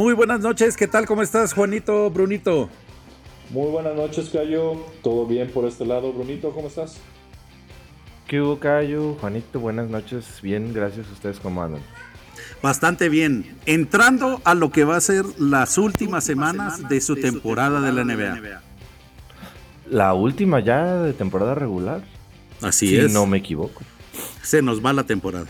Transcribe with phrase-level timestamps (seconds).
[0.00, 1.04] Muy buenas noches, ¿qué tal?
[1.04, 2.70] ¿Cómo estás, Juanito, Brunito?
[3.50, 4.86] Muy buenas noches, Cayo.
[5.02, 6.52] ¿Todo bien por este lado, Brunito?
[6.52, 6.96] ¿Cómo estás?
[8.26, 9.16] ¿Qué hubo, Cayo?
[9.20, 10.40] Juanito, buenas noches.
[10.40, 11.06] Bien, gracias.
[11.12, 11.82] ¿Ustedes cómo andan?
[12.62, 13.58] Bastante bien.
[13.66, 18.02] Entrando a lo que va a ser las últimas semanas de su temporada de la
[18.02, 18.62] NBA.
[19.90, 22.00] La última ya de temporada regular.
[22.62, 23.12] Así si es.
[23.12, 23.82] no me equivoco.
[24.40, 25.48] Se nos va la temporada.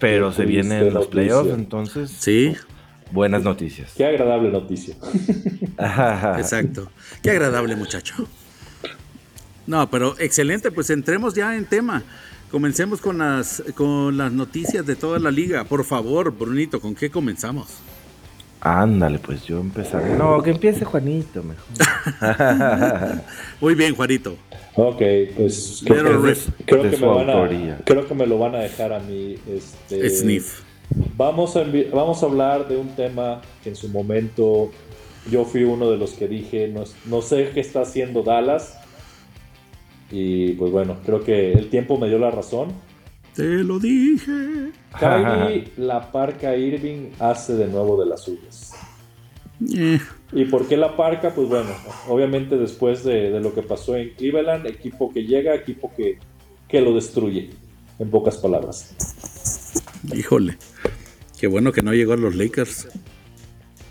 [0.00, 2.10] Pero se vienen los playoffs, entonces.
[2.10, 2.56] Sí,
[3.14, 3.92] Buenas noticias.
[3.96, 4.96] Qué agradable noticia.
[6.36, 6.90] exacto.
[7.22, 8.14] Qué agradable, muchacho.
[9.68, 12.02] No, pero excelente, pues entremos ya en tema.
[12.50, 15.62] Comencemos con las, con las noticias de toda la liga.
[15.62, 17.68] Por favor, Brunito, ¿con qué comenzamos?
[18.60, 20.16] Ándale, pues yo empezaré.
[20.16, 21.64] No, que empiece Juanito mejor.
[23.60, 24.36] Muy bien, Juanito.
[24.74, 25.02] Ok,
[25.36, 27.74] pues creo, que, ref- creo de que su me van autoría.
[27.74, 29.36] a, creo que me lo van a dejar a mí.
[29.48, 30.62] Este, Sniff.
[31.16, 34.70] Vamos a, vamos a hablar de un tema que en su momento
[35.30, 38.78] yo fui uno de los que dije, no, no sé qué está haciendo Dallas.
[40.10, 42.72] Y pues bueno, creo que el tiempo me dio la razón.
[43.34, 44.70] Te lo dije.
[44.98, 48.72] Kyrie la parca Irving hace de nuevo de las suyas.
[49.74, 49.98] Eh,
[50.32, 51.34] ¿Y por qué la parca?
[51.34, 51.70] Pues bueno,
[52.08, 56.18] obviamente después de, de lo que pasó en Cleveland, equipo que llega, equipo que,
[56.68, 57.50] que lo destruye,
[57.98, 58.94] en pocas palabras.
[60.12, 60.58] híjole.
[61.44, 62.88] Qué bueno que no llegó a los Lakers.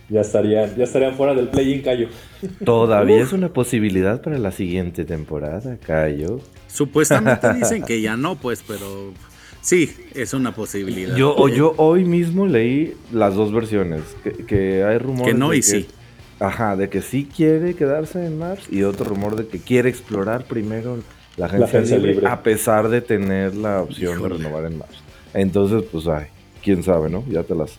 [0.10, 2.08] Ya estarían, ya estarían fuera del play-in, Cayo.
[2.66, 6.40] Todavía es una posibilidad para la siguiente temporada, Cayo.
[6.68, 9.14] Supuestamente dicen que ya no, pues, pero
[9.62, 11.16] sí, es una posibilidad.
[11.16, 14.02] Yo, o yo hoy mismo leí las dos versiones.
[14.24, 15.32] Que, que hay rumores.
[15.32, 15.86] Que no de y sí.
[16.40, 20.46] Ajá, de que sí quiere quedarse en Mars y otro rumor de que quiere explorar
[20.46, 20.98] primero
[21.38, 22.30] la agencia, agencia libre, libre.
[22.30, 24.38] a pesar de tener la opción Híjole.
[24.40, 25.04] de renovar en Mars.
[25.36, 26.26] Entonces, pues, ay,
[26.64, 27.24] quién sabe, ¿no?
[27.30, 27.78] Ya te las.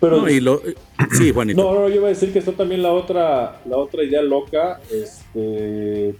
[0.00, 0.60] Pero No, y lo-
[1.12, 1.62] sí, Juanito.
[1.62, 4.80] no, no, yo iba a decir que está también la otra, la otra idea loca,
[4.90, 6.14] este,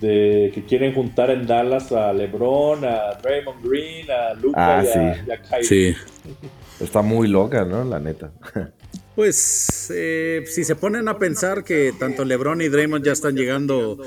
[0.00, 4.88] de que quieren juntar en Dallas a LeBron, a Draymond Green, a Luka Ah, y,
[4.88, 5.20] a, sí.
[5.26, 5.64] y a Kyrie.
[5.64, 5.94] Sí.
[6.84, 7.84] Está muy loca, ¿no?
[7.84, 8.32] La neta.
[9.16, 13.98] Pues eh, si se ponen a pensar que tanto LeBron y Draymond ya están llegando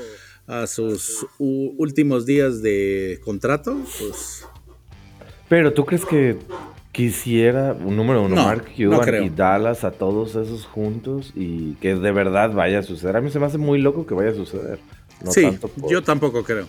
[0.48, 4.44] a sus últimos días de contrato, pues
[5.48, 6.36] Pero tú crees que
[6.94, 11.96] quisiera, un número uno, No, Mark Cuban y Dallas a todos esos juntos y que
[11.96, 13.16] de verdad vaya a suceder?
[13.16, 14.80] A mí se me hace muy loco que vaya a suceder.
[15.20, 16.68] No sí, tanto por, yo tampoco creo.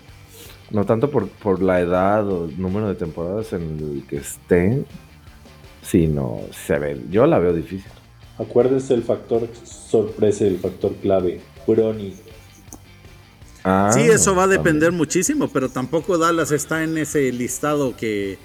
[0.71, 4.87] no tanto por, por la edad o número de temporadas en el que estén,
[5.81, 7.91] sino se ve, yo la veo difícil.
[8.37, 11.47] Acuérdense el factor sorpresa y el factor clave.
[11.67, 12.15] Brony.
[13.63, 14.97] Ah, Sí, eso va a depender también.
[14.97, 18.39] muchísimo, pero tampoco Dallas está en ese listado que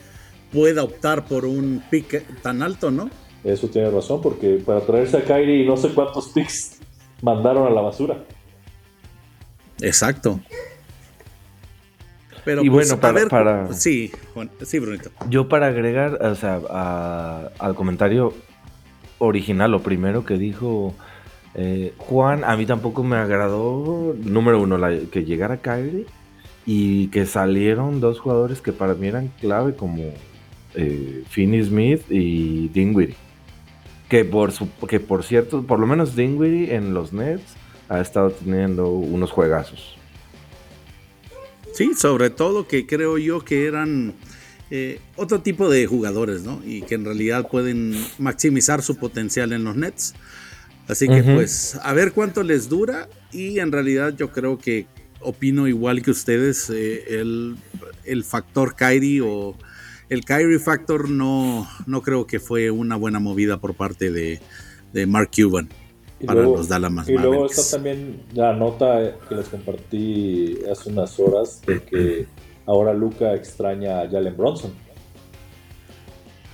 [0.53, 3.11] pueda optar por un pick tan alto, ¿no?
[3.45, 6.79] Eso tiene razón, porque para traerse a Kyrie no sé cuántos picks
[7.23, 8.19] mandaron a la basura.
[9.81, 10.41] Exacto.
[12.45, 14.11] Pero Y pues, bueno, para- ver, para- sí,
[14.65, 15.11] sí, Brunito.
[15.29, 18.33] Yo para agregar, o sea, a- al comentario
[19.19, 20.95] original, lo primero que dijo
[21.55, 26.07] eh, Juan, a mí tampoco me agradó, número uno, la- que llegara Kyrie
[26.65, 30.05] y que salieron dos jugadores que para mí eran clave como
[30.75, 33.17] eh, Finney Smith y Dinwiddie.
[34.09, 37.55] Que por, su, que por cierto, por lo menos Dinwiddie en los Nets
[37.89, 39.97] ha estado teniendo unos juegazos.
[41.73, 44.15] Sí, sobre todo que creo yo que eran
[44.71, 46.61] eh, otro tipo de jugadores, ¿no?
[46.65, 50.15] Y que en realidad pueden maximizar su potencial en los Nets.
[50.89, 54.87] Así que pues a ver cuánto les dura y en realidad yo creo que
[55.21, 57.57] opino igual que ustedes, eh, el,
[58.05, 59.57] el factor Kyrie o
[60.11, 64.41] el Kyrie factor no, no creo que fue una buena movida por parte de,
[64.93, 65.69] de Mark Cuban
[66.21, 67.59] Y para luego- los Dallas Y luego Mavericks.
[67.59, 72.27] está también la nota que les compartí hace unas horas de que
[72.67, 74.73] ahora Luca extraña a Jalen Bronson.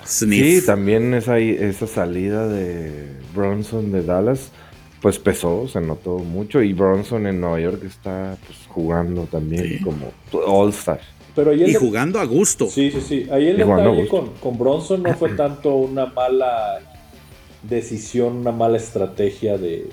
[0.06, 0.60] Sniff.
[0.60, 4.52] Sí, también esa, esa salida de Bronson de Dallas,
[5.02, 6.62] pues pesó, se notó mucho.
[6.62, 9.80] Y Bronson en Nueva York está pues, jugando también Sí.
[9.82, 10.12] como
[10.46, 11.00] All-Star.
[11.36, 12.66] Pero ahí el y de- jugando a gusto.
[12.68, 13.26] Sí, sí, sí.
[13.30, 16.80] Ahí el detalle con, con Bronson no fue tanto una mala
[17.62, 19.88] decisión, una mala estrategia de, de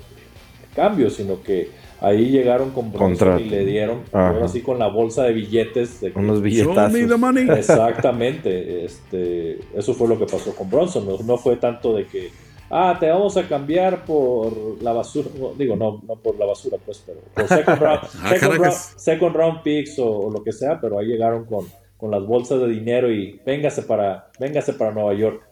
[0.74, 1.70] cambio, sino que
[2.00, 3.40] ahí llegaron con Bronson Contrato.
[3.40, 6.00] y le dieron, ahora sí con la bolsa de billetes.
[6.00, 6.92] De Unos me billetazos.
[7.08, 7.46] the money.
[7.50, 12.30] Exactamente, este, eso fue lo que pasó con Bronson, no, no fue tanto de que,
[12.70, 17.02] ah, te vamos a cambiar por la basura, digo, no, no por la basura, pues,
[17.06, 18.94] pero por second round, Ah, second round, Caracas.
[18.96, 21.66] second round picks o, o lo que sea, pero ahí llegaron con,
[21.96, 25.42] con las bolsas de dinero y véngase para, véngase para Nueva York.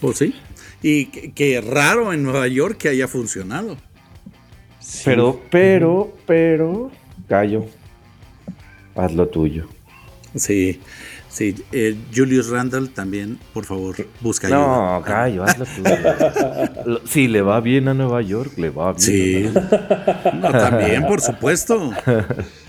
[0.00, 0.34] Pues sí.
[0.82, 3.76] Y que, raro en Nueva York que haya funcionado.
[5.04, 6.90] Pero, pero, pero,
[7.28, 7.64] Gallo,
[8.96, 9.68] haz lo tuyo.
[10.34, 10.80] Sí,
[11.32, 11.54] sí.
[11.72, 14.58] Eh, Julius Randall también, por favor, busca ayuda.
[14.60, 17.00] No, Gallo, haz lo tuyo.
[17.04, 19.00] si le va bien a Nueva York, le va bien.
[19.00, 19.50] Sí.
[20.34, 21.92] no, también, por supuesto.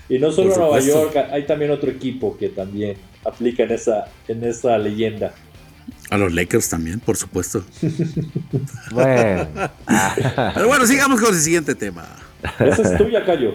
[0.08, 4.44] Y no solo Nueva York, hay también otro equipo que también aplica en esa, en
[4.44, 5.34] esa leyenda.
[6.10, 7.64] A los Lakers también, por supuesto.
[8.92, 9.48] bueno.
[10.54, 12.06] Pero bueno, sigamos con el siguiente tema.
[12.58, 13.54] Esa es tuya, Cayo.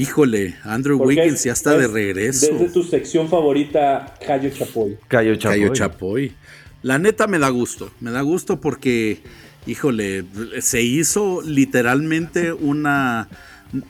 [0.00, 2.46] Híjole, Andrew Wiggins ya está de regreso.
[2.50, 4.96] Desde tu sección favorita, Cayo Chapoy.
[5.08, 5.58] Cayo Chapoy.
[5.58, 6.32] Cayo Chapoy.
[6.80, 7.90] La neta me da gusto.
[8.00, 9.20] Me da gusto porque,
[9.66, 10.24] híjole,
[10.60, 13.28] se hizo literalmente una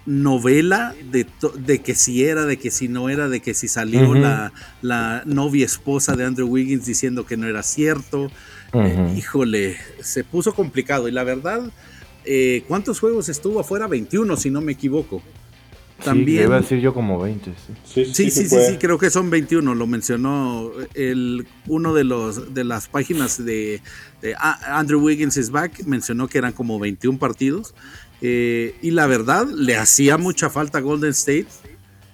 [0.05, 4.13] novela de, de, que si era, de que si no era, de que si salió
[4.15, 4.53] la,
[4.83, 8.33] la, novia esposa de Andrew Wiggins diciendo que no era cierto.
[8.73, 11.07] Eh, híjole, se puso complicado.
[11.07, 11.71] Y la verdad,
[12.25, 13.87] eh, ¿cuántos juegos estuvo afuera?
[13.87, 15.23] 21, si no me equivoco.
[16.05, 16.39] También.
[16.39, 17.53] Sí, iba a decir yo como 20.
[17.85, 19.75] Sí, sí, sí, sí, creo que son 21.
[19.75, 23.83] Lo mencionó el, uno de, los, de las páginas de,
[24.23, 25.85] de Andrew Wiggins is Back.
[25.85, 27.75] Mencionó que eran como 21 partidos.
[28.23, 31.49] Eh, y la verdad, le hacía mucha falta a Golden State.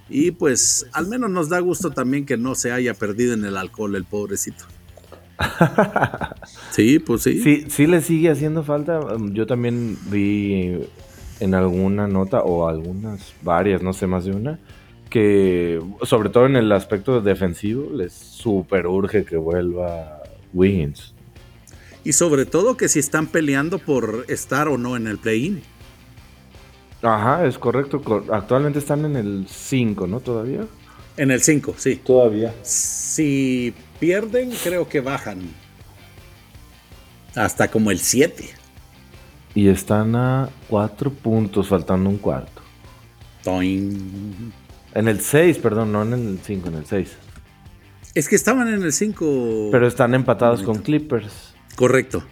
[0.09, 3.56] Y pues al menos nos da gusto también que no se haya perdido en el
[3.56, 4.65] alcohol el pobrecito.
[6.71, 7.43] sí, pues sí.
[7.43, 9.00] Sí, sí le sigue haciendo falta.
[9.33, 10.79] Yo también vi
[11.41, 14.59] en alguna nota, o algunas, varias, no sé más de una,
[15.11, 20.23] que sobre todo en el aspecto defensivo les super urge que vuelva
[20.53, 21.15] Wiggins.
[22.05, 25.62] Y sobre todo que si están peleando por estar o no en el play-in.
[27.03, 28.00] Ajá, es correcto.
[28.33, 30.21] Actualmente están en el 5, ¿no?
[30.21, 30.67] Todavía.
[31.17, 31.97] En el 5, sí.
[31.97, 32.55] Todavía.
[32.62, 35.41] Si pierden, creo que bajan.
[37.35, 38.50] Hasta como el 7.
[39.56, 42.61] Y están a 4 puntos, faltando un cuarto.
[43.43, 44.53] Toin.
[44.93, 47.17] En el 6, perdón, no en el 5, en el 6.
[48.14, 49.70] Es que estaban en el 5.
[49.73, 51.55] Pero están empatados con Clippers.
[51.75, 52.23] Correcto.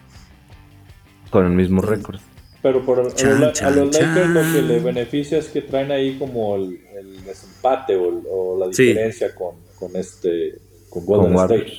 [1.31, 2.21] Con el mismo récord.
[2.61, 6.79] Pero por, a, los Lakers lo que le beneficia es que traen ahí como el,
[7.25, 10.59] desempate o, la diferencia con, con, este
[10.91, 11.73] con Golden State.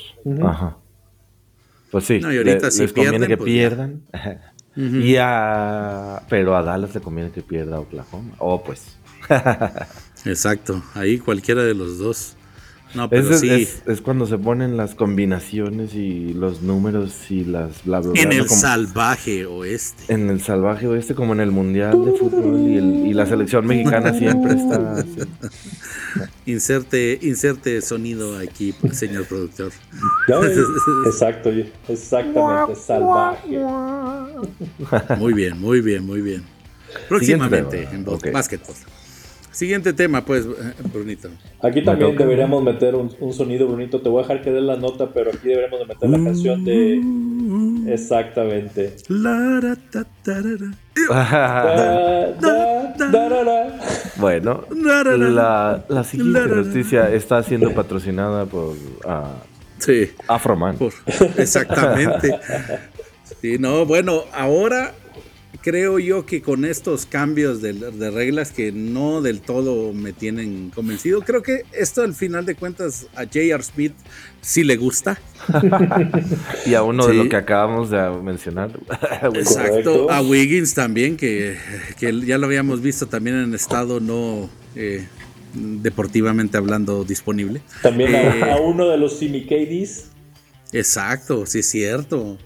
[0.43, 0.77] Ajá.
[1.91, 4.01] Pues sí, y ahorita les conviene que pues pierdan.
[4.75, 8.33] y a, pero a Dallas le conviene que pierda Oklahoma.
[8.39, 8.97] Oh, pues.
[10.25, 12.35] Exacto, ahí cualquiera de los dos.
[12.95, 13.67] No, pero es, sí.
[13.85, 18.21] es, cuando se ponen las combinaciones y los números y las bla bla bla.
[18.21, 20.13] En el salvaje oeste.
[20.13, 24.53] En el salvaje oeste, como en el mundial de fútbol y, la selección mexicana siempre
[24.53, 25.05] está.
[26.45, 29.71] Inserte, inserte sonido aquí, señor productor.
[31.05, 31.51] Exacto,
[31.87, 33.59] exactamente, salvaje.
[35.17, 36.43] Muy bien, muy bien, muy bien.
[37.09, 38.31] Próximamente en okay.
[38.31, 38.75] básquetbol.
[39.55, 41.29] Siguiente tema, pues, eh, Brunito.
[41.61, 44.01] Aquí también deberíamos meter un, sonido, Brunito.
[44.01, 46.65] Te voy a dejar que dé la nota, pero aquí deberíamos de meter la canción
[46.65, 46.99] de...
[47.01, 47.87] Mm.
[47.87, 48.95] Exactamente.
[54.17, 59.37] bueno, la, la siguiente noticia está siendo patrocinada por uh,
[59.77, 60.09] sí.
[60.27, 60.77] Afroman.
[61.37, 62.37] exactamente.
[63.41, 64.93] Sí, no, bueno, ahora
[65.65, 67.73] creo yo que con estos cambios de,
[68.11, 73.07] reglas que no del todo me tienen convencido, creo que esto al final de cuentas
[73.15, 73.63] a J.R.
[73.63, 73.93] Smith
[74.41, 75.19] sí le gusta.
[76.67, 78.79] y a uno de lo que acabamos de mencionar.
[79.33, 81.57] Exacto, a Wiggins también, que,
[81.99, 84.47] ya lo habíamos visto también en estado no...
[84.75, 85.07] Eh,
[85.55, 87.61] deportivamente hablando disponible.
[87.81, 90.11] También a, eh, uno de los Simicadis.
[90.73, 92.37] Exacto, sí es cierto.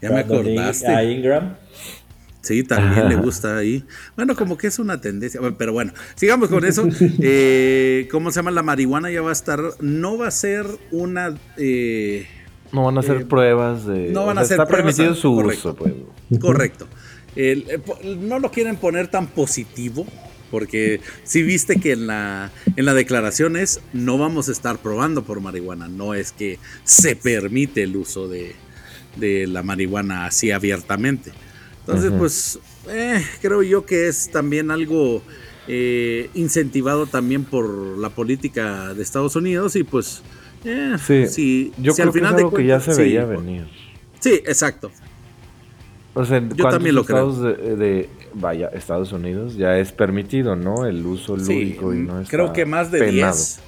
[0.00, 0.88] Ya me acordaste.
[0.88, 1.56] A Ingram.
[2.48, 3.84] Sí, también le gusta ahí.
[4.16, 5.38] Bueno, como que es una tendencia.
[5.58, 6.88] Pero bueno, sigamos con eso.
[7.20, 8.50] Eh, ¿Cómo se llama?
[8.50, 9.60] La marihuana ya va a estar.
[9.80, 11.36] No va a ser una.
[11.58, 12.26] Eh,
[12.72, 14.10] no van a hacer eh, pruebas de.
[14.10, 15.74] No van a Está permitido su uso.
[15.74, 15.92] Pues.
[16.40, 16.86] Correcto.
[17.36, 20.06] no lo quieren poner tan positivo.
[20.50, 25.22] Porque si viste que en la, en la declaración es no vamos a estar probando
[25.22, 28.56] por marihuana, no es que se permite el uso de,
[29.16, 31.32] de la marihuana así abiertamente.
[31.88, 32.58] Entonces, pues
[32.90, 35.22] eh, creo yo que es también algo
[35.66, 37.66] eh, incentivado también por
[37.98, 40.22] la política de Estados Unidos y pues
[40.66, 40.96] eh,
[41.30, 43.68] sí, yo creo al final que es algo que ya se veía venir.
[44.20, 44.90] Sí, exacto.
[46.12, 47.32] O sea, yo también lo creo.
[47.32, 50.84] De, vaya, Estados Unidos ya es permitido, ¿no?
[50.84, 53.60] El uso lúdico y no está Creo que más de 10.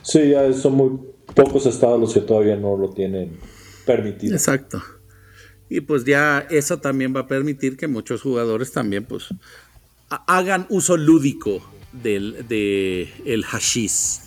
[0.00, 0.90] Sí, ya son muy
[1.34, 3.38] pocos estados los que todavía no lo tienen
[3.84, 4.34] permitido.
[4.34, 4.80] Exacto.
[5.68, 9.26] Y pues ya eso también va a permitir que muchos jugadores también pues
[10.08, 11.60] hagan uso lúdico
[11.92, 14.20] del de el hashish.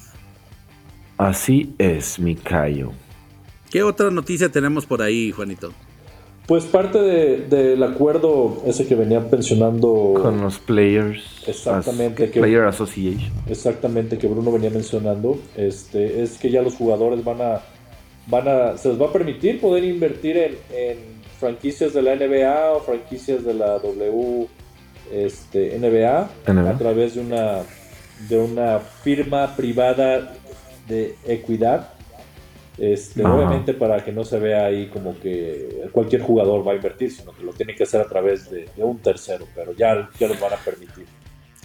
[1.17, 2.91] Así es, Mikayo.
[3.69, 5.73] ¿Qué otra noticia tenemos por ahí, Juanito?
[6.47, 10.15] Pues parte del acuerdo ese que venía mencionando.
[10.19, 11.43] Con los players.
[11.45, 12.31] Exactamente.
[12.31, 13.31] que, Player Association.
[13.47, 15.39] Exactamente, que Bruno venía mencionando.
[15.55, 17.61] Este, es que ya los jugadores van a.
[18.25, 22.81] Van a, se les va a permitir poder invertir en, franquicias de la NBA o
[22.81, 24.47] franquicias de la W
[25.11, 27.63] este, NBA, a través de una,
[28.27, 30.33] de una firma privada
[30.87, 31.93] de equidad.
[32.77, 37.11] Este, obviamente para que no se vea ahí como que cualquier jugador va a invertir,
[37.11, 40.35] sino que lo tiene que hacer a través de, un tercero, pero ya, ya lo
[40.39, 41.05] van a permitir.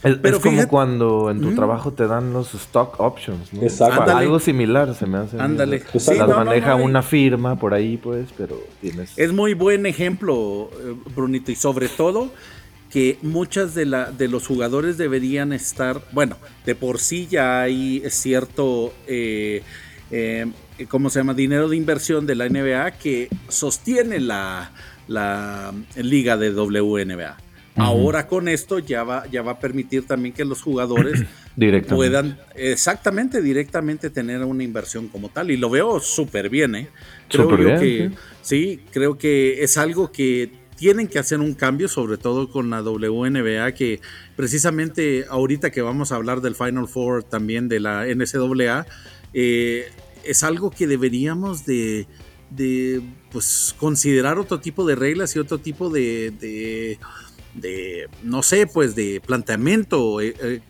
[0.04, 3.62] Es, pero como cuando en tu trabajo te dan los stock options, ¿no?
[3.62, 4.16] Exacto.
[4.16, 5.40] Algo similar se me hace.
[5.40, 5.82] Ándale.
[5.92, 9.12] las maneja una firma por ahí, pues, pero tienes.
[9.16, 12.30] Es muy buen ejemplo, eh, Brunito, y sobre todo
[12.90, 18.04] que muchas de, la, de los jugadores deberían estar, bueno, de por sí ya hay
[18.08, 19.62] cierto eh,
[20.10, 20.46] eh,
[20.88, 21.34] ¿cómo se llama?
[21.34, 24.72] Dinero de inversión de la NBA que sostiene la,
[25.08, 27.36] la liga de WNBA.
[27.76, 31.24] Ahora con esto ya va, ya va a permitir también que los jugadores
[31.88, 35.50] puedan exactamente directamente tener una inversión como tal.
[35.50, 36.88] Y lo veo súper bien, ¿eh?
[37.28, 38.10] Creo que
[38.42, 38.80] sí.
[38.92, 43.72] creo que es algo que tienen que hacer un cambio, sobre todo con la WNBA,
[43.72, 44.00] que
[44.36, 48.86] precisamente ahorita que vamos a hablar del Final Four también de la NCAA,
[49.32, 49.86] eh,
[50.24, 52.06] es algo que deberíamos de,
[53.30, 56.98] pues, considerar otro tipo de reglas y otro tipo de, de,
[58.22, 60.60] no sé, pues de planteamiento, eh, eh,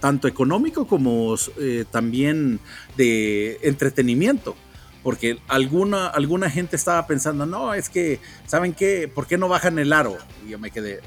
[0.00, 2.60] tanto económico como eh, también
[2.96, 4.54] de entretenimiento.
[5.02, 9.08] Porque alguna, alguna gente estaba pensando, no, es que, ¿saben qué?
[9.12, 10.18] ¿Por qué no bajan el aro?
[10.44, 11.00] Y yo me quedé,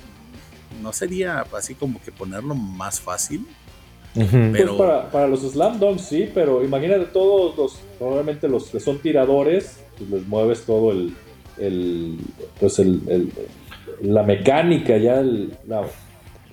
[0.82, 3.46] ¿no sería así como que ponerlo más fácil?
[4.14, 4.78] Pero...
[4.78, 9.80] Pues para, los slam dunks sí, pero imagínate todos los, probablemente los que son tiradores,
[9.98, 11.14] pues les mueves todo el,
[11.58, 12.18] el
[12.60, 13.32] pues el,
[14.02, 15.84] la mecánica, ya la,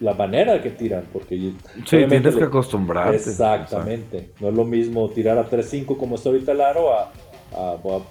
[0.01, 1.53] la, manera que tiran, porque
[1.87, 3.17] sí, tienes que acostumbrarte.
[3.17, 7.13] Exactamente, no es lo mismo tirar a 3.5 como está ahorita el aro a,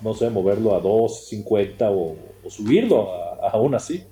[0.01, 4.03] no sé, moverlo a 2.50 o, o subirlo a, aún así.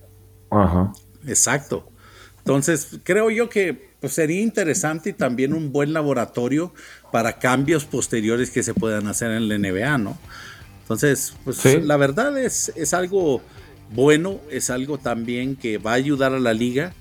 [0.50, 0.91] Ajá.
[1.27, 1.89] Exacto.
[2.38, 6.74] Entonces, creo yo que pues, sería interesante y también un buen laboratorio
[7.12, 10.17] para cambios posteriores que se puedan hacer en la NBA, ¿no?
[10.82, 13.41] Entonces, pues la verdad es, es algo
[13.94, 16.94] bueno, es algo también que va a ayudar a la liga,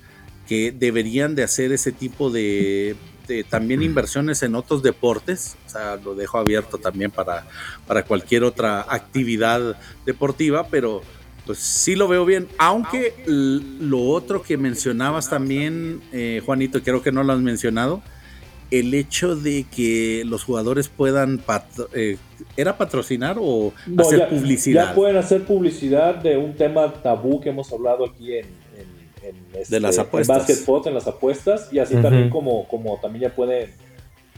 [0.47, 2.95] que deberían de hacer ese tipo de,
[3.49, 7.47] también inversiones en otros deportes, o sea, lo dejo abierto también para,
[7.87, 11.01] para cualquier otra actividad deportiva, pero
[11.45, 17.11] pues sí lo veo bien, aunque lo otro que mencionabas también, eh, Juanito, creo que
[17.11, 18.01] no lo has mencionado,
[18.79, 21.41] el hecho de que los jugadores puedan,
[21.93, 22.17] eh,
[22.57, 24.89] ¿era patrocinar o hacer publicidad?
[24.89, 28.45] Ya pueden hacer publicidad de un tema tabú que hemos hablado aquí en,
[29.69, 30.49] de las este, apuestas.
[30.49, 33.71] En en las apuestas, y así también como, como también ya pueden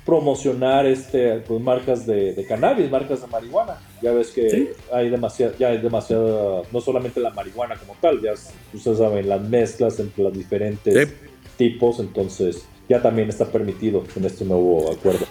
[0.05, 3.77] promocionar este, pues, marcas de, cannabis, marcas de marihuana.
[4.01, 8.33] Ya ves que hay demasiado, ya hay demasiada, no solamente la marihuana como tal, ya
[8.73, 11.13] ustedes saben, las mezclas entre los diferentes
[11.57, 15.25] tipos, entonces ya también está permitido en este nuevo acuerdo.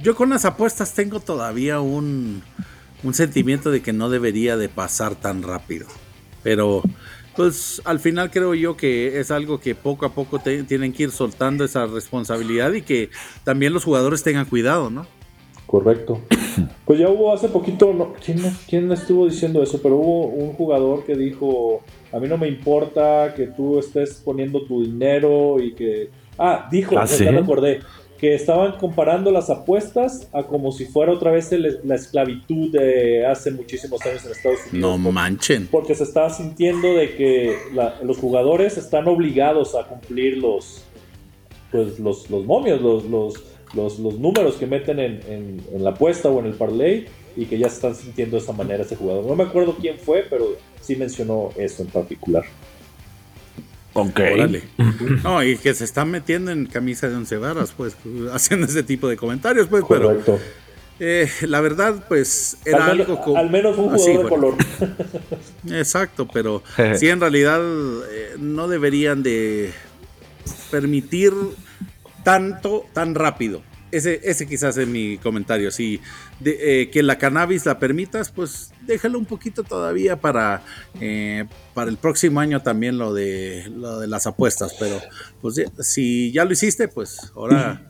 [0.00, 2.42] Yo con las apuestas tengo todavía un,
[3.02, 5.86] un sentimiento de que no debería de pasar tan rápido,
[6.42, 6.82] pero
[7.36, 11.10] pues al final creo yo que es algo que poco a poco tienen que ir
[11.10, 13.10] soltando esa responsabilidad y que
[13.44, 15.06] también los jugadores tengan cuidado, ¿no?
[15.66, 16.20] Correcto.
[16.84, 19.80] Pues ya hubo hace poquito, no, ¿quién, ¿quién, estuvo diciendo eso?
[19.80, 24.64] Pero hubo un jugador que dijo, a mí no me importa que tú estés poniendo
[24.66, 26.10] tu dinero y que...
[26.42, 27.80] Ah, dijo, ¿Ah, ya me acordé,
[28.18, 33.50] que estaban comparando las apuestas a como si fuera otra vez la esclavitud de hace
[33.50, 35.00] muchísimos años en Estados Unidos.
[35.00, 35.66] No manchen.
[35.66, 37.56] Porque se estaba sintiendo de que
[38.02, 40.82] los jugadores están obligados a cumplir los,
[41.70, 43.34] pues, los, los momios, los, los,
[43.74, 47.06] los, números que meten en, en, la apuesta o en el parlay
[47.36, 49.26] y que ya se están sintiendo de esa manera ese jugador.
[49.26, 52.44] No me acuerdo quién fue, pero sí mencionó eso en particular.
[53.92, 54.20] Ok.
[55.24, 57.96] No, y que se están metiendo en camisa de once varas, pues,
[58.32, 60.20] haciendo ese tipo de comentarios, pues, pero.
[61.02, 63.38] Eh, la verdad, pues, era algo como.
[63.38, 64.54] Al menos un jugador de color.
[65.70, 66.62] Exacto, pero
[66.96, 69.72] sí, en realidad eh, no deberían de
[70.70, 71.32] permitir
[72.22, 73.62] tanto, tan rápido.
[73.92, 75.70] Ese, ese quizás es mi comentario.
[75.70, 76.00] Si
[76.44, 80.62] eh, que la cannabis la permitas, pues déjalo un poquito todavía para,
[81.00, 84.76] eh, para el próximo año también lo de, lo de las apuestas.
[84.78, 85.00] Pero
[85.40, 87.82] pues si ya lo hiciste, pues ahora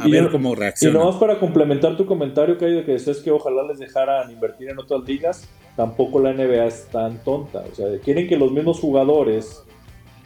[0.00, 0.96] a ver cómo reacciona.
[0.96, 4.78] Y nomás para complementar tu comentario, que que decías que ojalá les dejaran invertir en
[4.78, 7.64] otras ligas, tampoco la NBA es tan tonta.
[7.70, 9.62] O sea, quieren que los mismos jugadores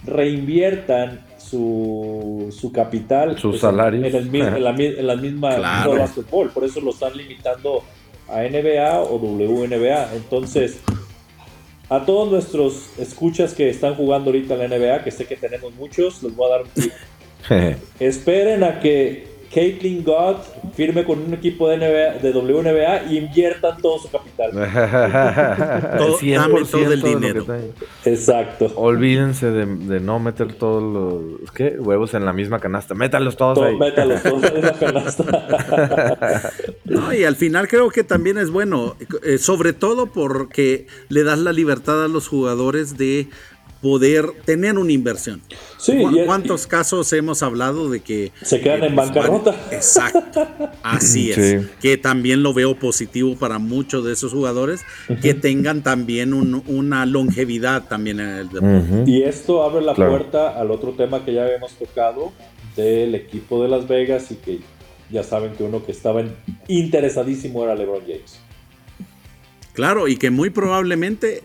[0.05, 5.99] reinviertan su, su capital su salario en, el, en, la, en la misma claro.
[5.99, 6.51] básquetbol.
[6.51, 7.83] Por eso lo están limitando
[8.29, 10.15] a NBA o WNBA.
[10.15, 10.81] Entonces,
[11.89, 15.75] a todos nuestros escuchas que están jugando ahorita en la NBA, que sé que tenemos
[15.75, 16.93] muchos, les voy a dar un tip.
[18.01, 20.37] Esperen a que Caitlin God
[20.77, 24.51] firme con un equipo de, NBA, de WNBA y inviertan todo su capital.
[25.99, 26.19] todo,
[26.71, 27.45] todo el dinero.
[28.05, 28.73] Exacto.
[28.77, 30.83] Olvídense de, no meter todos
[31.41, 31.71] los ¿qué?
[31.79, 32.95] huevos en la misma canasta.
[32.95, 33.77] Métalos todos ahí.
[33.77, 36.53] Métalos todos en la canasta.
[36.85, 41.39] no, y al final creo que también es bueno, eh, sobre todo porque le das
[41.41, 43.29] la libertad a los jugadores de
[43.81, 45.41] poder tener una inversión.
[45.79, 49.55] Sí, ¿Cuántos casos hemos hablado de que se quedan en pues, bancarrota?
[49.73, 50.47] Exacto,
[50.83, 51.67] así es.
[51.81, 54.83] Que también lo veo positivo para muchos de esos jugadores
[55.23, 59.11] que tengan también una longevidad también en el deporte.
[59.11, 62.33] Y esto abre la puerta al otro tema que ya habíamos tocado
[62.77, 64.61] del equipo de Las Vegas y que
[65.11, 66.23] ya saben que uno que estaba
[66.69, 68.41] interesadísimo era LeBron James.
[69.81, 71.43] Claro, y que muy probablemente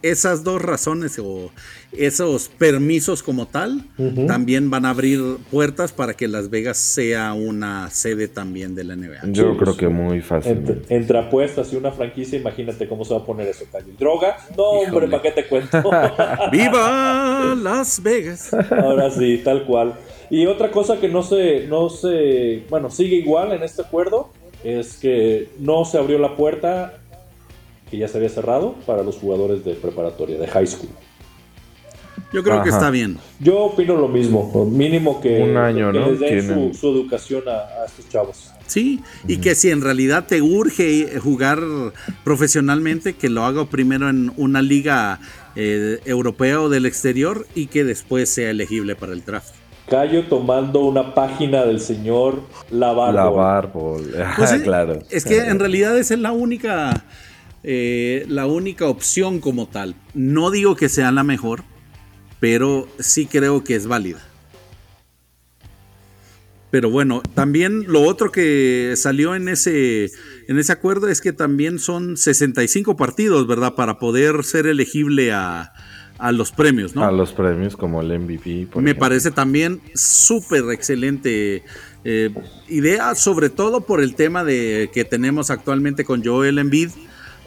[0.00, 1.50] esas dos razones o
[1.92, 3.84] esos permisos como tal
[4.26, 5.20] también van a abrir
[5.50, 9.20] puertas para que Las Vegas sea una sede también de la NBA.
[9.32, 10.82] Yo creo que muy fácil.
[10.88, 13.92] Entre, apuestas y una franquicia, imagínate cómo se va a poner eso, Calle.
[13.98, 14.38] ¿Droga?
[14.56, 15.78] No, hombre, ¿para qué te cuento?
[16.50, 18.50] ¡Viva Las Vegas!
[18.70, 19.92] Ahora sí, tal cual.
[20.30, 24.30] Y otra cosa que no se, no se, bueno, sigue igual en este acuerdo
[24.64, 26.94] es que no se abrió la puerta
[27.90, 30.90] que ya se había cerrado para los jugadores de preparatoria, de high school.
[32.32, 33.18] Yo creo que está bien.
[33.40, 38.52] Yo opino lo mismo, mínimo que, Un año, les den su, educación a, estos chavos.
[38.66, 41.60] Sí, y que si en realidad te urge jugar
[42.24, 45.20] profesionalmente, que lo haga primero en una liga
[45.56, 49.54] eh, europea o del exterior y que después sea elegible para el draft.
[49.88, 53.14] Callo tomando una página del señor Lavar.
[53.14, 53.72] Lavar,
[54.36, 54.98] pues claro.
[55.08, 57.04] Es que en realidad esa es la única
[57.70, 59.94] eh, la única opción como tal.
[60.14, 61.64] No digo que sea la mejor,
[62.40, 64.26] pero sí creo que es válida.
[66.70, 70.10] Pero bueno, también lo otro que salió en ese,
[70.48, 73.74] en ese acuerdo es que también son 65 partidos, ¿verdad?
[73.74, 75.74] Para poder ser elegible a,
[76.32, 77.04] los premios, ¿no?
[77.04, 78.68] A los premios como el MVP.
[78.76, 81.64] Me parece también súper excelente
[82.04, 82.30] eh,
[82.66, 86.92] idea, sobre todo por el tema de que tenemos actualmente con Joel Embiid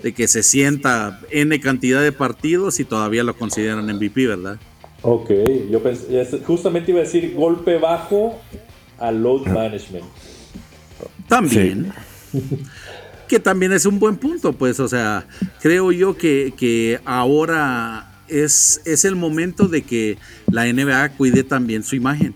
[0.02, 4.60] de que se sienta N cantidad de partidos y todavía lo consideran MVP, ¿verdad?
[5.04, 5.32] Ok,
[5.70, 8.40] yo pensé, justamente iba a decir golpe bajo
[9.00, 10.06] al load management.
[11.28, 11.92] También.
[13.28, 15.26] que también es un buen punto, pues, o sea,
[15.62, 20.18] creo yo que, que ahora es, es el momento de que
[20.52, 22.36] la NBA cuide también su imagen.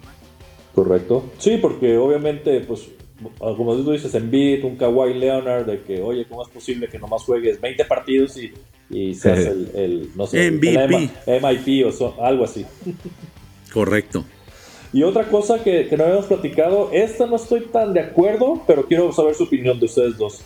[0.74, 1.32] Correcto.
[1.38, 2.88] Sí, porque obviamente, pues,
[3.40, 7.00] como tú dices, en beat, un Kawhi Leonard, de que, oye, ¿cómo es posible que
[7.00, 8.52] nomás juegues 20 partidos y,
[8.90, 11.10] y seas el, el, no sé, MVP.
[11.28, 12.66] MIP o algo así?
[13.74, 14.26] Correcto.
[14.94, 18.86] Y otra cosa que, que, no habíamos platicado, esta no estoy tan de acuerdo, pero
[18.86, 20.42] quiero saber su opinión de ustedes dos.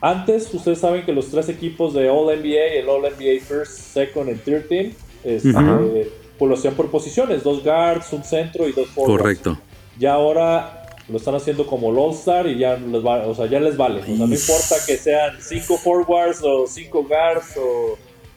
[0.00, 4.30] Antes, ustedes saben que los tres equipos de All NBA, el All NBA First, Second
[4.30, 4.92] y Third Team,
[5.24, 9.22] este, pues lo hacían por posiciones, dos guards, un centro y dos forwards.
[9.22, 9.58] Correcto.
[9.98, 10.75] Ya ahora
[11.08, 14.00] lo están haciendo como el All-Star y ya les, va, o sea, ya les vale.
[14.00, 17.96] O sea, no importa que sean 5 forwards o 5 guards o,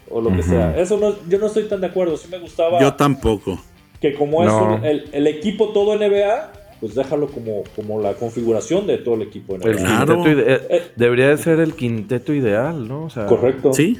[0.09, 0.77] o lo que sea.
[0.77, 2.15] Eso no, yo no estoy tan de acuerdo.
[2.17, 2.79] Sí me gustaba.
[2.79, 3.59] Yo tampoco.
[3.99, 8.99] Que como es el, el, equipo todo NBA, pues déjalo como, como la configuración de
[8.99, 9.73] todo el equipo NBA.
[9.73, 10.25] Claro.
[10.25, 13.05] Eh, eh, debería de ser el quinteto ideal, ¿no?
[13.05, 13.73] O sea, Correcto.
[13.73, 13.97] Sí.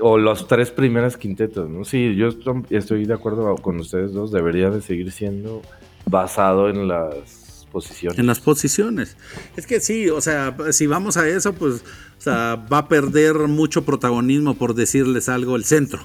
[0.00, 1.84] O los tres primeras quintetos, ¿no?
[1.84, 2.28] Sí, yo
[2.70, 4.32] estoy de acuerdo con ustedes dos.
[4.32, 5.62] Debería de seguir siendo
[6.06, 8.18] basado en las posiciones.
[8.18, 9.16] En las posiciones.
[9.56, 11.82] Es que sí, o sea, si vamos a eso, pues
[12.18, 16.00] o sea, va a perder mucho protagonismo, por decirles algo, el centro.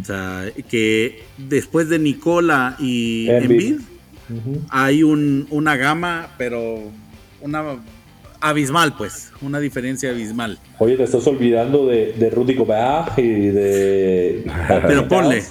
[0.00, 3.80] O sea, que después de Nicola y Embiid,
[4.68, 6.82] hay un, una gama, pero
[7.40, 7.78] una
[8.40, 10.58] abismal, pues, una diferencia abismal.
[10.78, 14.52] Oye, te estás olvidando de, de Rudy Gobert y de...
[14.86, 15.44] Pero ponle.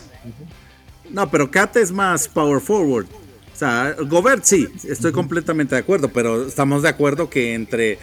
[1.09, 3.07] No, pero Kat es más power forward.
[3.55, 7.97] O sea, Gobert sí, estoy completamente de acuerdo, pero estamos de acuerdo que entre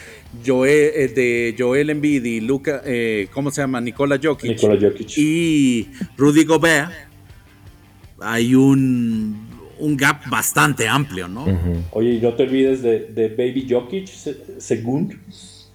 [0.44, 3.78] Joel, eh, de Joel Embiid y Luca, eh, ¿cómo se llama?
[3.78, 5.18] Nicola Jokic, Jokic.
[5.18, 6.90] y Rudy Gobert
[8.18, 9.46] hay un,
[9.78, 11.44] un gap bastante amplio, ¿no?
[11.90, 14.08] Oye, no te olvides de, de Baby Jokic,
[14.56, 15.20] según.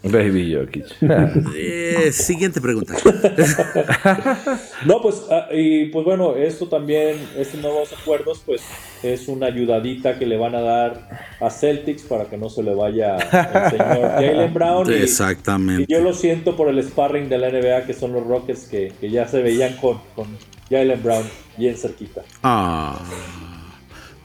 [0.03, 0.85] Baby Jokic.
[1.55, 2.93] Eh, siguiente pregunta.
[4.85, 8.61] no, pues, ah, y pues bueno, esto también, estos nuevos acuerdos, pues
[9.03, 12.75] es una ayudadita que le van a dar a Celtics para que no se le
[12.75, 14.93] vaya el señor Jalen Brown.
[14.93, 15.85] Exactamente.
[15.87, 18.93] Y yo lo siento por el sparring de la NBA, que son los Rockets que,
[19.01, 20.27] ya se veían con, con
[20.69, 21.23] Jalen Brown
[21.57, 22.21] bien cerquita.
[22.43, 22.99] Ah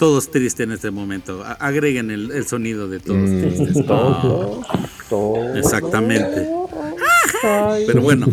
[0.03, 1.45] todos tristes en este momento.
[1.61, 3.77] Agreguen el, sonido de todos mm, tristes.
[5.55, 6.49] Exactamente.
[7.87, 8.27] Pero bueno.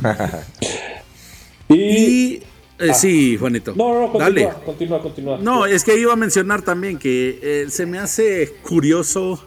[1.69, 2.41] y,
[2.79, 3.75] eh, sí, Juanito.
[3.75, 4.49] No, no, continúa, Dale.
[4.65, 5.37] continúa, continúa.
[5.37, 9.39] No, es que iba a mencionar también que eh, se me hace curioso.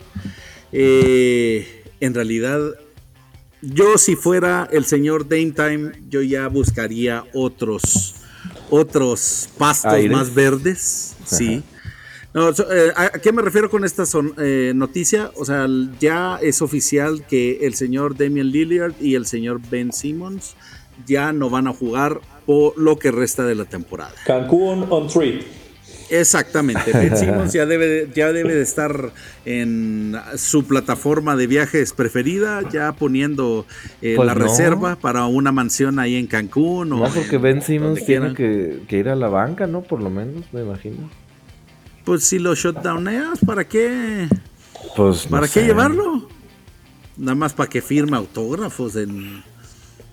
[0.70, 2.60] Eh, en realidad,
[3.62, 8.14] yo si fuera el señor Dame Time, yo ya buscaría otros
[8.70, 11.64] otros pastos más verdes, sí.
[12.34, 14.04] No, eh, ¿A qué me refiero con esta
[14.38, 15.30] eh, noticia?
[15.36, 15.66] O sea,
[16.00, 20.56] ya es oficial que el señor Damian Lillard y el señor Ben Simmons
[21.06, 24.12] ya no van a jugar por lo que resta de la temporada.
[24.24, 25.44] Cancún on three.
[26.08, 29.12] Exactamente, Ben Simmons ya debe, ya debe de estar
[29.46, 33.66] en su plataforma de viajes preferida, ya poniendo
[34.02, 36.90] eh, pues la reserva para una mansión ahí en Cancún.
[36.90, 39.82] No, porque Ben Simmons tiene que, que, ir a la banca, ¿no?
[39.82, 41.08] Por lo menos, me imagino.
[42.04, 44.28] Pues si lo shutdowneas, ¿para qué?
[44.96, 46.28] Pues ¿Para qué llevarlo?
[47.16, 49.42] Nada más para que firme autógrafos en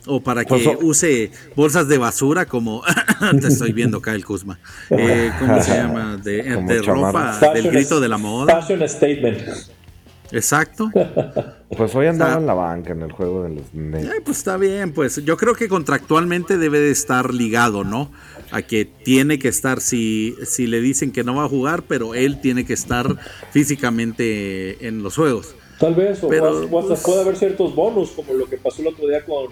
[0.06, 2.82] o para pues que use bolsas de basura como
[3.41, 4.60] te estoy viendo Kyle Kuzma.
[4.89, 6.17] Eh, ¿Cómo se llama?
[6.17, 8.62] De, ropa del grito de la moda.
[8.62, 9.39] Fashion statement.
[10.31, 10.89] Exacto.
[11.77, 14.91] Pues hoy andaba en la banca en el juego de los eh, pues está bien,
[14.91, 18.11] pues yo creo que contractualmente debe de estar ligado, ¿no?
[18.49, 22.15] A que tiene que estar, si, si le dicen que no va a jugar, pero
[22.15, 23.15] él tiene que estar
[23.51, 25.53] físicamente en los juegos.
[25.77, 29.07] Tal vez, o, pero, pues, puede haber ciertos bonos, como lo que pasó el otro
[29.07, 29.49] día con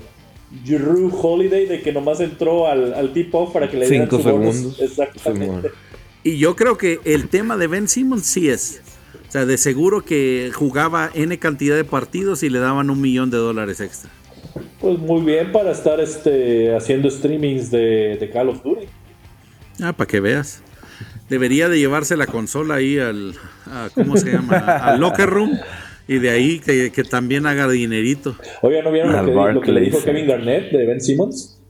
[0.65, 4.79] Drew Holiday, de que nomás entró al, al tip-off para que le dieran Cinco segundos.
[4.81, 5.69] Exactamente.
[6.23, 8.81] Y yo creo que el tema de Ben Simmons sí es
[9.27, 13.29] o sea, de seguro que jugaba N cantidad de partidos y le daban un millón
[13.29, 14.09] de dólares extra.
[14.79, 18.85] Pues muy bien para estar este, haciendo streamings de, Call of Duty.
[19.81, 20.63] Ah, para que veas.
[21.29, 23.33] Debería de llevarse la consola ahí al,
[23.93, 24.57] ¿cómo se llama?
[24.57, 25.59] al locker room
[26.07, 28.35] y de ahí que, también haga dinerito.
[28.61, 29.11] Oye, ¿no vieron
[29.53, 31.61] lo que, le dijo Kevin Garnett de Ben Simmons?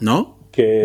[0.00, 0.38] ¿No?
[0.52, 0.82] Que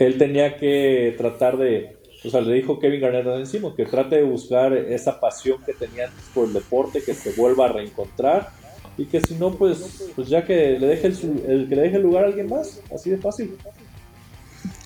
[0.00, 4.22] él tenía que tratar de o sea, le dijo Kevin Garnett encima que trate de
[4.22, 8.50] buscar esa pasión que tenía antes por el deporte, que se vuelva a reencontrar
[8.98, 12.02] y que si no, pues, pues ya que le deje el, que le deje el
[12.02, 13.56] lugar a alguien más, así de fácil.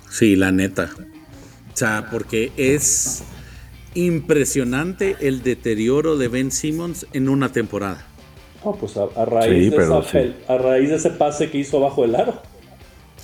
[0.09, 0.91] Sí, la neta.
[1.73, 3.25] O sea, porque es
[3.95, 8.07] impresionante el deterioro de Ben Simmons en una temporada.
[8.65, 12.41] No, pues a, raíz de a raíz de ese pase que hizo abajo del aro.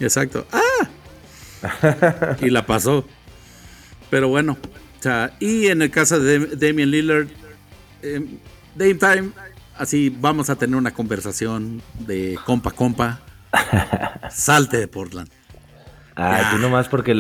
[0.01, 0.45] Exacto.
[0.51, 2.37] ¡Ah!
[2.41, 3.05] y la pasó.
[4.11, 4.59] Pero bueno,
[4.99, 7.29] o sea, y en el caso de Damian Lillard,
[8.03, 8.27] eh,
[8.75, 9.31] Dame Time,
[9.77, 13.21] así vamos a tener una conversación de compa compa.
[14.31, 15.29] Salte de Portland.
[16.17, 17.15] Ah, tú nomás porque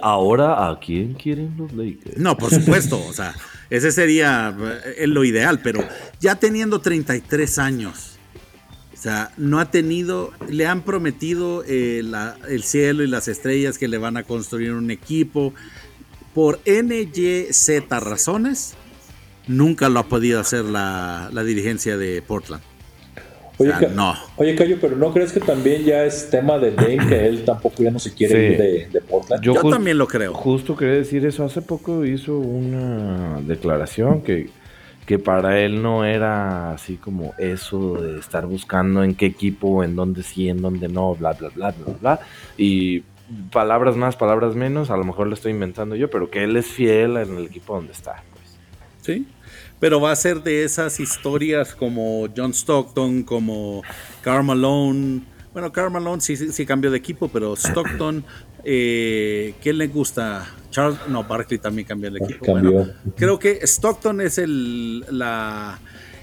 [0.00, 2.16] ahora a quién quieren los Lakers.
[2.16, 3.34] No, por supuesto, o sea,
[3.68, 4.56] ese sería
[4.96, 5.86] eh, lo ideal, pero
[6.18, 8.16] ya teniendo 33 años,
[8.94, 12.02] o sea, no ha tenido, le han prometido eh,
[12.48, 15.52] el cielo y las estrellas que le van a construir un equipo,
[16.34, 18.74] por NYZ razones,
[19.46, 22.62] nunca lo ha podido hacer la, dirigencia de Portland.
[23.58, 24.14] Oye, no.
[24.36, 27.82] Oye, Cayo, pero ¿no crees que también ya es tema de Dame que él tampoco
[27.82, 29.42] ya no se quiere ir de, Portland?
[29.42, 30.34] Yo, también lo creo.
[30.34, 31.44] Justo quería decir eso.
[31.44, 34.48] Hace poco hizo una declaración que,
[35.06, 39.94] que para él no era así como eso de estar buscando en qué equipo, en
[39.94, 42.20] dónde sí, en dónde no, bla, bla, bla, bla, bla.
[42.56, 43.04] Y
[43.50, 46.66] palabras más, palabras menos, a lo mejor lo estoy inventando yo, pero que él es
[46.66, 48.22] fiel en el equipo donde está.
[48.32, 48.58] Pues.
[49.02, 49.26] Sí,
[49.80, 53.82] pero va a ser de esas historias como John Stockton, como
[54.22, 55.22] Karl Malone.
[55.52, 58.24] Bueno, Karl Malone sí, sí, cambió de equipo, pero Stockton,
[58.64, 60.48] eh, ¿qué le gusta?
[60.70, 62.52] Charles, no, Barkley también cambió de equipo.
[62.52, 65.78] Bueno, creo que Stockton es el, la,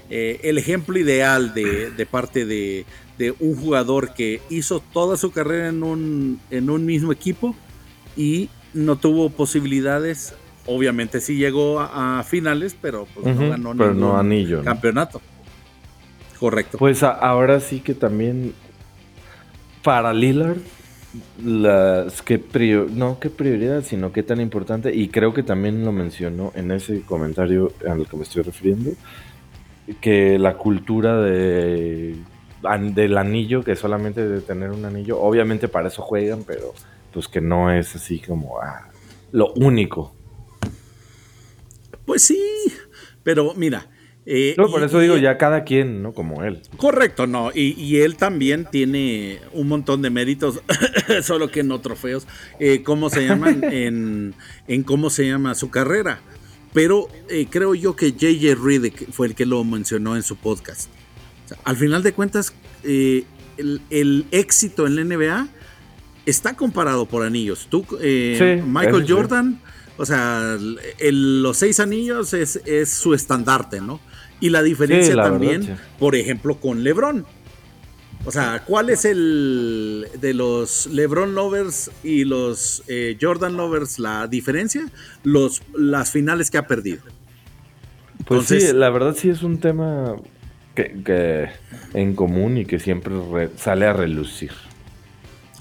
[0.08, 2.84] eh, el ejemplo ideal de, de parte de,
[3.20, 7.54] de un jugador que hizo toda su carrera en un, en un mismo equipo
[8.16, 14.00] y no tuvo posibilidades obviamente sí llegó a, finales, pero pues no ganó pero ningún
[14.00, 15.20] no anillo, campeonato.
[16.38, 16.78] Correcto.
[16.78, 18.54] Pues ahora sí que también
[19.82, 20.56] para Lillard
[21.44, 22.38] las que
[22.94, 27.02] no qué prioridad, sino qué tan importante y creo que también lo mencionó en ese
[27.02, 28.92] comentario al que me estoy refiriendo
[30.00, 32.14] que la cultura de
[32.62, 36.74] del anillo, que solamente de tener un anillo, obviamente para eso juegan, pero
[37.12, 38.88] pues que no es así como ah,
[39.32, 40.14] lo único.
[42.04, 42.42] Pues sí,
[43.22, 43.88] pero mira.
[44.26, 46.12] Eh, no, por eso digo, ya cada quien, ¿no?
[46.12, 46.62] Como él.
[46.76, 47.50] Correcto, no.
[47.54, 50.60] Y, él también tiene un montón de méritos,
[51.22, 52.28] solo que no trofeos.
[52.60, 53.64] Eh, ¿Cómo se llaman?
[53.72, 54.34] en,
[54.68, 56.20] en cómo se llama su carrera.
[56.72, 60.90] Pero eh, creo yo que JJ Riddick fue el que lo mencionó en su podcast.
[61.64, 62.52] Al final de cuentas,
[62.84, 63.24] eh,
[63.56, 65.48] el, éxito en la NBA
[66.26, 67.66] está comparado por anillos.
[67.70, 69.60] Tú, eh, Michael Jordan,
[69.96, 70.56] o sea,
[71.00, 74.00] los seis anillos es, su estandarte, ¿no?
[74.40, 77.26] Y la diferencia también, por ejemplo, con LeBron.
[78.24, 84.26] O sea, ¿cuál es el de los LeBron lovers y los eh, Jordan lovers la
[84.26, 84.86] diferencia?
[85.22, 87.00] Los, las finales que ha perdido.
[88.26, 90.16] Pues sí, la verdad sí es un tema
[91.04, 91.48] que,
[91.94, 93.14] en común y que siempre
[93.56, 94.52] sale a relucir.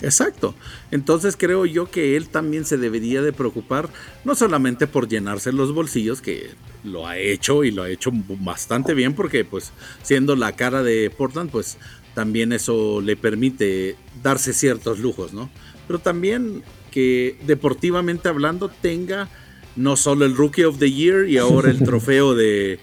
[0.01, 0.55] Exacto.
[0.91, 3.89] Entonces creo yo que él también se debería de preocupar
[4.23, 6.51] no solamente por llenarse los bolsillos, que
[6.83, 11.09] lo ha hecho y lo ha hecho bastante bien, porque pues siendo la cara de
[11.09, 11.77] Portland, pues
[12.13, 15.49] también eso le permite darse ciertos lujos, ¿no?
[15.87, 19.29] Pero también que deportivamente hablando tenga
[19.79, 22.79] no solo el Rookie of the Year y ahora el trofeo de,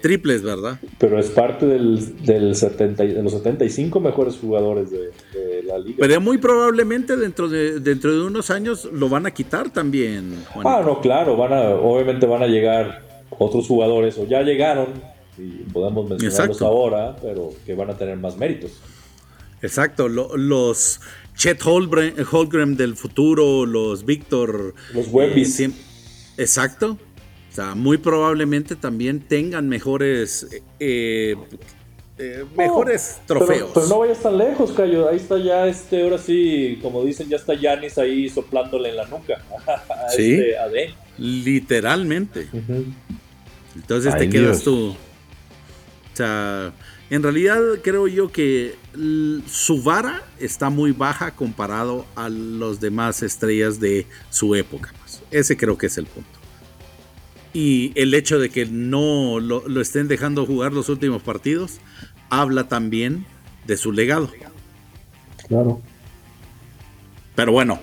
[0.00, 0.78] triples, ¿verdad?
[0.98, 5.10] Pero es parte del, del 70, de los 75 mejores jugadores de,
[5.64, 5.98] la liga.
[6.00, 10.44] Pero muy probablemente dentro de, dentro de unos años lo van a quitar también.
[10.64, 14.88] Ah, no, claro, van a, obviamente van a llegar otros jugadores o ya llegaron
[15.38, 18.72] y podemos mencionarlos ahora, pero que van a tener más méritos.
[19.62, 21.00] Exacto, los
[21.36, 24.74] Chet Holgren, del futuro, los Víctor.
[24.92, 25.60] Los Webbies.
[25.60, 25.70] Eh,
[26.36, 26.98] exacto.
[27.50, 30.46] O sea, muy probablemente también tengan mejores
[30.80, 31.36] eh,
[32.18, 33.70] eh, mejores trofeos.
[33.74, 35.08] Pero, no vayas tan lejos, Cayo.
[35.08, 39.06] Ahí está ya este, ahora sí, como dicen, ya está Yanis ahí soplándole en la
[39.06, 39.42] nuca.
[40.16, 40.34] sí.
[40.34, 42.48] Este Literalmente.
[43.74, 44.90] Entonces te quedas tú.
[44.90, 46.72] O sea,
[47.10, 48.76] en realidad creo yo que
[49.46, 54.92] su vara está muy baja comparado a los demás estrellas de su época.
[55.32, 56.30] Ese creo que es el punto.
[57.54, 61.78] Y el hecho de que no lo, estén dejando jugar los últimos partidos
[62.30, 63.26] habla también
[63.66, 64.30] de su legado.
[65.48, 65.82] Claro.
[67.34, 67.80] Pero bueno,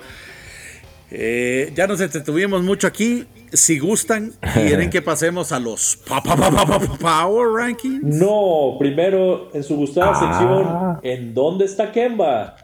[1.10, 8.02] eh, ya nos entretuvimos mucho aquí si gustan, quieren que pasemos a los Power Rankings.
[8.02, 11.00] No, primero en su gustada ah.
[11.00, 12.56] sección, ¿en dónde está Kemba?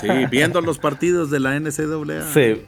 [0.00, 2.32] Sí, viendo los partidos de la NCAA.
[2.32, 2.62] Sí,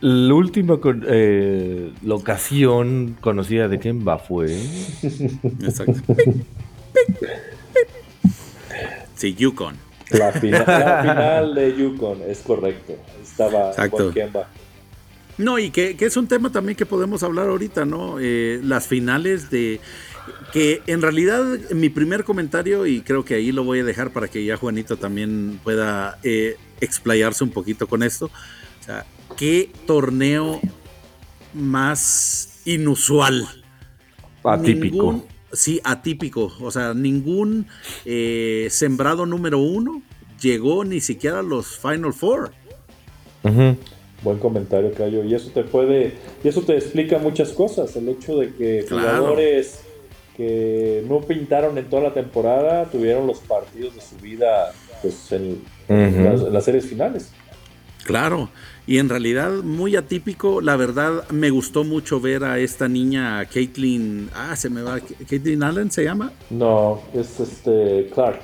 [0.00, 4.56] la última eh, la ocasión conocida de Kemba fue.
[5.62, 6.14] Exacto.
[9.14, 9.76] Sí, Yukon.
[10.10, 12.94] La, final, de Yukon, es correcto.
[13.20, 14.48] Estaba con Kemba.
[15.38, 18.18] No, y que, es un tema también que podemos hablar ahorita, ¿no?
[18.20, 19.80] Eh, las finales de...
[20.52, 24.28] Que en realidad mi primer comentario, y creo que ahí lo voy a dejar para
[24.28, 28.26] que ya Juanito también pueda eh, explayarse un poquito con esto.
[28.26, 29.06] O sea,
[29.38, 30.60] ¿qué torneo
[31.54, 33.48] más inusual?
[34.44, 35.24] Atípico.
[35.52, 36.52] sí, atípico.
[36.60, 37.66] O sea, ningún
[38.04, 40.02] eh, sembrado número uno
[40.40, 42.52] llegó ni siquiera a los Final Four.
[44.22, 45.24] Buen comentario, Cayo.
[45.24, 47.94] Y eso te puede, y eso te explica muchas cosas.
[47.96, 49.80] El hecho de que jugadores
[50.36, 54.72] que no pintaron en toda la temporada tuvieron los partidos de su vida
[55.02, 57.30] pues, en, las, series finales.
[58.04, 58.48] Claro,
[58.88, 64.30] y en realidad muy atípico, la verdad me gustó mucho ver a esta niña Caitlin,
[64.34, 64.98] ah, se me va,
[65.28, 66.32] Caitlin Allen se llama?
[66.48, 68.40] No, es este Clark.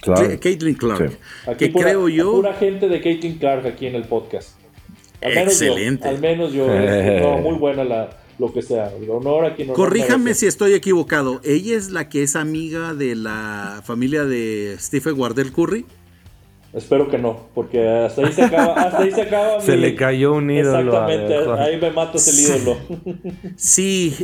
[0.00, 0.40] Clark.
[0.40, 1.18] Caitlin Clark.
[1.58, 2.32] que creo yo...
[2.32, 4.58] Pura gente de Caitlin Clark aquí en el podcast.
[5.20, 6.08] Excelente.
[6.08, 6.64] al menos yo.
[6.72, 8.90] Este, muy buena la, lo que sea.
[9.06, 11.42] Honor a Corríjame si estoy equivocado.
[11.44, 15.84] ¿Ella es la que es amiga de la familia de Stephen Wardell Curry?
[16.74, 18.74] Espero que no, porque hasta ahí se acaba.
[18.74, 19.60] Hasta ahí se acaba.
[19.60, 20.80] Se le cayó un ídolo.
[20.80, 22.76] Exactamente, ahí me matas el ídolo.
[23.56, 24.14] Sí,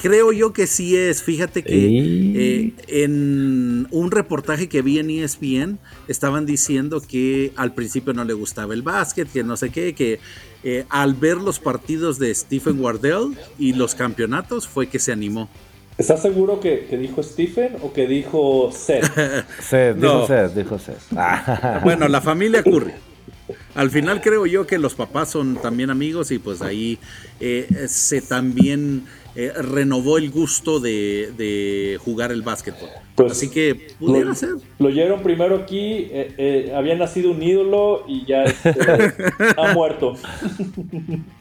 [0.00, 1.22] creo yo que sí es.
[1.22, 8.12] Fíjate que eh, en un reportaje que vi en ESPN estaban diciendo que al principio
[8.12, 10.20] no le gustaba el básquet, que no sé qué, que
[10.64, 15.48] eh, al ver los partidos de Stephen Wardell y los campeonatos fue que se animó.
[15.98, 19.04] ¿Estás seguro que, dijo Stephen o que dijo Seth?
[19.60, 21.02] Seth, dijo Seth, dijo Seth.
[21.82, 22.92] bueno, la familia Curry.
[23.76, 26.98] Al final creo yo que los papás son también amigos y pues ahí
[27.40, 32.88] eh, se también eh, renovó el gusto de, jugar el básquetbol.
[33.14, 34.54] Pues Así que pudiera ser.
[34.78, 38.74] Lo oyeron primero aquí, eh, había nacido un ídolo y ya este,
[39.58, 40.14] ha muerto.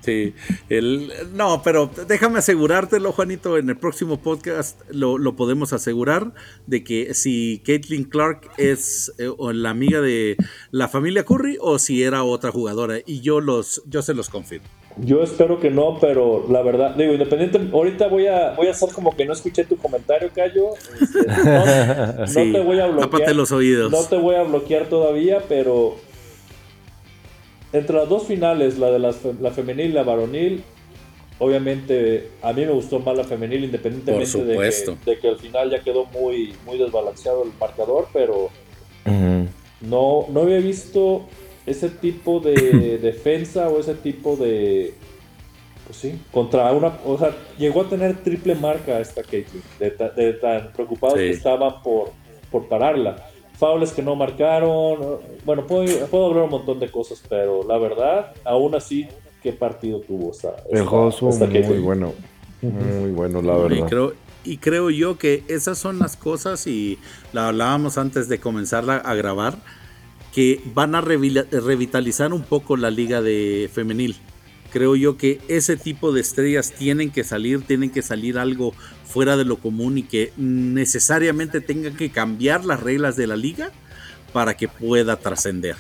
[0.01, 0.35] Sí,
[0.69, 6.31] el, no, pero déjame asegurártelo, Juanito, en el próximo podcast lo, lo podemos asegurar
[6.67, 10.37] de que si Caitlin Clark es la amiga de
[10.69, 12.99] la familia Curry o si era otra jugadora.
[13.05, 14.67] Y yo, los, yo se los confirmo.
[14.97, 18.89] Yo espero que no, pero la verdad, digo, independiente, ahorita voy a, voy a hacer
[18.93, 20.69] como que no escuché tu comentario, Cayo.
[21.01, 23.35] Este, no, te voy a bloquear.
[23.35, 23.91] los oídos.
[23.91, 25.97] No te voy a bloquear todavía, pero
[27.73, 30.63] entre las dos finales, la de la, femenil y la varonil,
[31.39, 35.71] obviamente a mí me gustó más la femenil, independientemente de que, de que, al final
[35.71, 38.49] ya quedó muy, muy desbalanceado el marcador, pero
[39.81, 41.27] no, no había visto
[41.65, 44.93] ese tipo de defensa o ese tipo de.
[45.85, 46.97] Pues sí, contra una.
[47.05, 52.11] O sea, llegó a tener triple marca esta Caitlyn, de, tan preocupados que estaban por,
[52.51, 53.17] por pararla.
[53.57, 55.19] Faules que no marcaron.
[55.45, 59.07] Bueno, puedo, puedo hablar un montón de cosas, pero la verdad, aún así,
[59.41, 62.13] ¿qué partido tuvo esta, El juego muy bueno.
[62.61, 63.77] Muy bueno, la verdad.
[63.77, 66.97] Y creo, y creo yo que esas son las cosas, y
[67.31, 69.55] la hablábamos antes de comenzarla a grabar
[70.35, 74.17] que van a revitalizar un poco la liga de femenil.
[74.69, 78.73] Creo yo que ese tipo de estrellas tienen que salir, tienen que salir algo
[79.05, 83.71] fuera de lo común y que necesariamente tengan que cambiar las reglas de la liga
[84.33, 85.77] para que pueda trascender.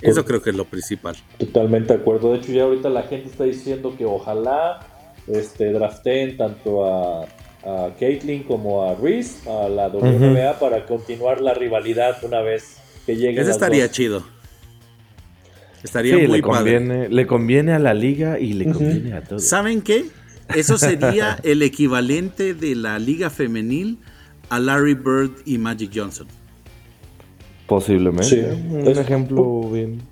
[0.00, 1.16] Eso creo que es lo principal.
[1.36, 2.32] Totalmente de acuerdo.
[2.32, 4.80] De hecho, ya ahorita la gente está diciendo que ojalá
[5.26, 7.24] este, draften tanto a,
[7.66, 13.12] a Caitlyn como a Reese a la WNBA para continuar la rivalidad una vez que
[13.12, 14.24] Ese estaría chido.
[15.82, 19.44] Estaría muy le conviene, Le conviene a la liga y le conviene a todos.
[19.44, 20.06] ¿Saben qué?
[20.54, 23.98] Eso sería el equivalente de la liga femenil
[24.48, 26.26] a Larry Bird y Magic Johnson.
[27.66, 28.52] Posiblemente.
[28.70, 30.02] Un ejemplo bien.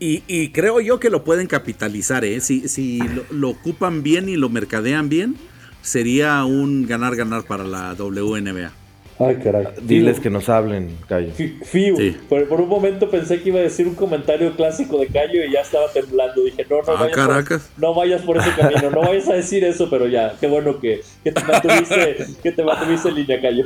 [0.00, 2.40] Y, creo yo que lo pueden capitalizar, ¿eh?
[2.40, 2.98] Si, si
[3.30, 5.36] lo, ocupan bien y lo mercadean bien,
[5.82, 8.72] sería un ganar-ganar para la WNBA.
[9.18, 9.66] Ay, caray.
[9.82, 11.32] Diles que nos hablen, Cayo.
[11.64, 11.96] Fiu.
[12.28, 15.60] Por, un momento pensé que iba a decir un comentario clásico de Cayo y ya
[15.60, 16.42] estaba temblando.
[16.42, 19.64] Dije, no, no, ah, vayas, por, no vayas por ese camino, no vayas a decir
[19.64, 23.64] eso, pero ya, qué bueno que, que te, mantuviste, que te mantuviste en línea, Cayo.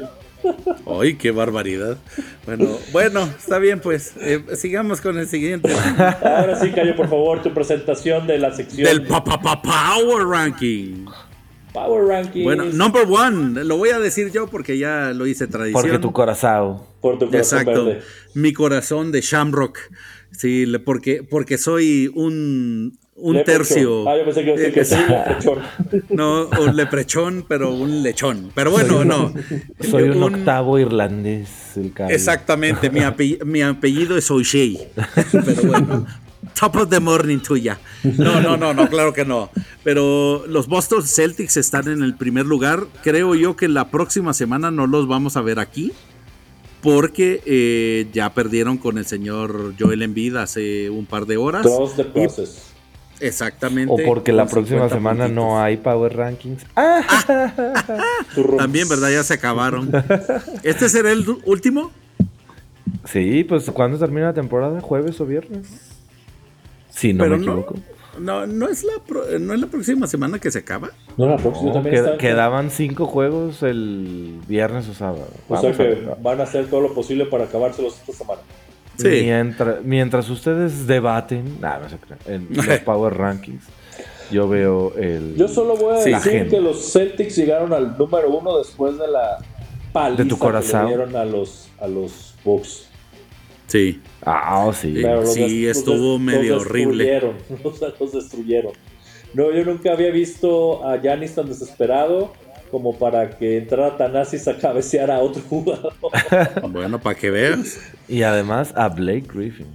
[0.86, 1.98] ¡Ay, qué barbaridad!
[2.46, 4.14] Bueno, bueno, está bien, pues.
[4.20, 5.70] Eh, sigamos con el siguiente.
[6.22, 8.84] Ahora sí, Cayo, por favor, tu presentación de la sección.
[8.84, 11.06] Del Papá Power Ranking.
[11.72, 12.44] Power Ranking.
[12.44, 15.82] Bueno, number one, lo voy a decir yo porque ya lo hice tradición.
[15.82, 16.82] Porque tu corazón.
[17.00, 17.96] Por tu corazón Exacto.
[18.34, 19.78] Mi corazón de Shamrock.
[20.32, 24.08] Sí, porque, porque soy un, un tercio.
[24.08, 25.58] Ah, yo pensé que, eh, que soy un leprechón.
[26.10, 28.50] No, un leprechón, pero un lechón.
[28.54, 29.32] Pero bueno, no.
[29.80, 31.48] Soy un, octavo irlandés.
[32.08, 34.78] Exactamente, mi, apellido, mi apellido es O'Shea.
[35.32, 36.06] Pero bueno,
[36.58, 37.78] top of the morning tuya.
[38.02, 39.50] No, no, no, no, claro que no.
[39.82, 42.86] Pero los Boston Celtics están en el primer lugar.
[43.02, 45.92] Creo yo que la próxima semana no los vamos a ver aquí.
[46.82, 51.66] Porque eh, ya perdieron con el señor Joel Embiid hace un par de horas.
[53.20, 53.92] exactamente.
[53.92, 56.64] O porque la próxima semana no hay Power Rankings.
[58.56, 59.10] También, ¿verdad?
[59.10, 59.90] Ya se acabaron.
[60.62, 61.92] ¿Este será el último?
[63.04, 64.80] Sí, pues ¿cuándo termina la temporada?
[64.80, 65.89] ¿Jueves o viernes?
[67.00, 67.76] Si no me equivoco.
[68.18, 68.92] No, no, es la
[69.38, 70.90] no es la próxima semana que se acaba.
[71.16, 75.28] No, la próxima también Quedaban cinco juegos el viernes o sábado.
[75.48, 78.42] O sea que van a hacer todo lo posible para acabárselos esta semana.
[78.96, 79.08] Sí.
[79.08, 83.64] Mientras, mientras ustedes debaten, no se en los Power Rankings,
[84.30, 85.36] yo veo el.
[85.36, 89.38] Yo solo voy a decir que los Celtics llegaron al número uno después de la
[89.94, 90.80] paliza de tu corazón.
[90.80, 92.89] que le dieron a los, a los Bucks.
[93.70, 94.00] Sí.
[94.22, 95.00] Ah, oh, sí.
[95.26, 97.20] sí, estuvo medio horrible.
[97.62, 98.72] Los, los destruyeron.
[99.32, 102.32] No, yo nunca había visto a Yanis tan desesperado.
[102.72, 105.92] como para que entrara Tanasis a cabecear a otro jugador.
[106.72, 107.80] bueno, para que veas.
[108.08, 109.66] Y además a Blake Griffin.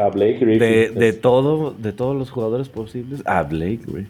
[0.00, 0.58] A Blake Griffin.
[0.58, 4.08] De, de, todo, de todos los jugadores posibles, a Blake Griffin.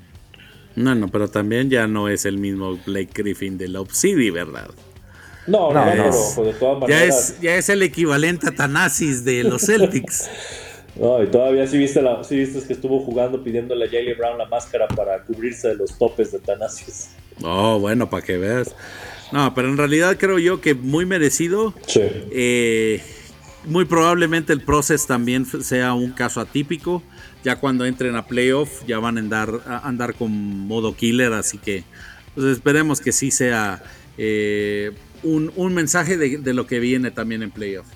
[0.77, 4.71] No, no, pero también ya no es el mismo Blake Griffin de Lob City, ¿verdad?
[5.47, 6.89] No, no, no, pues de todas maneras.
[6.89, 10.31] Ya es, ya es el equivalente a Tanasis de los Celtics.
[10.97, 14.39] no, y todavía sí viste, la, sí viste que estuvo jugando pidiéndole a Jalen Brown
[14.39, 17.11] la máscara para cubrirse de los topes de Tanasis.
[17.43, 18.75] Oh, bueno, para que veas.
[19.33, 21.75] No, pero en realidad creo yo que muy merecido.
[21.87, 22.03] Sí.
[22.03, 23.03] Eh,
[23.65, 27.03] muy probablemente el proceso también sea un caso atípico.
[27.43, 31.59] Ya cuando entren a playoff ya van a andar, a andar con modo killer, así
[31.59, 31.83] que
[32.35, 33.83] pues esperemos que sí sea
[34.17, 34.93] eh,
[35.23, 37.87] un, un, mensaje de, de, lo que viene también en playoff.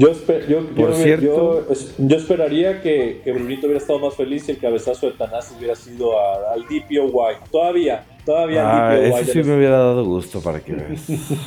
[0.00, 0.14] Yo,
[0.48, 1.66] yo, Por yo, cierto,
[1.98, 5.74] yo, esperaría que, que, Brunito hubiera estado más feliz si el cabezazo de Tanás hubiera
[5.74, 7.34] sido a, al DPOY.
[7.52, 9.20] Todavía, todavía ah, al DPOY.
[9.20, 11.02] Eso sí me hubiera dado gusto para que veas.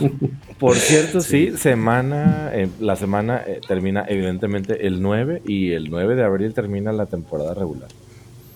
[0.59, 5.89] Por cierto, sí, sí semana, eh, la semana eh, termina evidentemente el 9 y el
[5.89, 7.89] 9 de abril termina la temporada regular.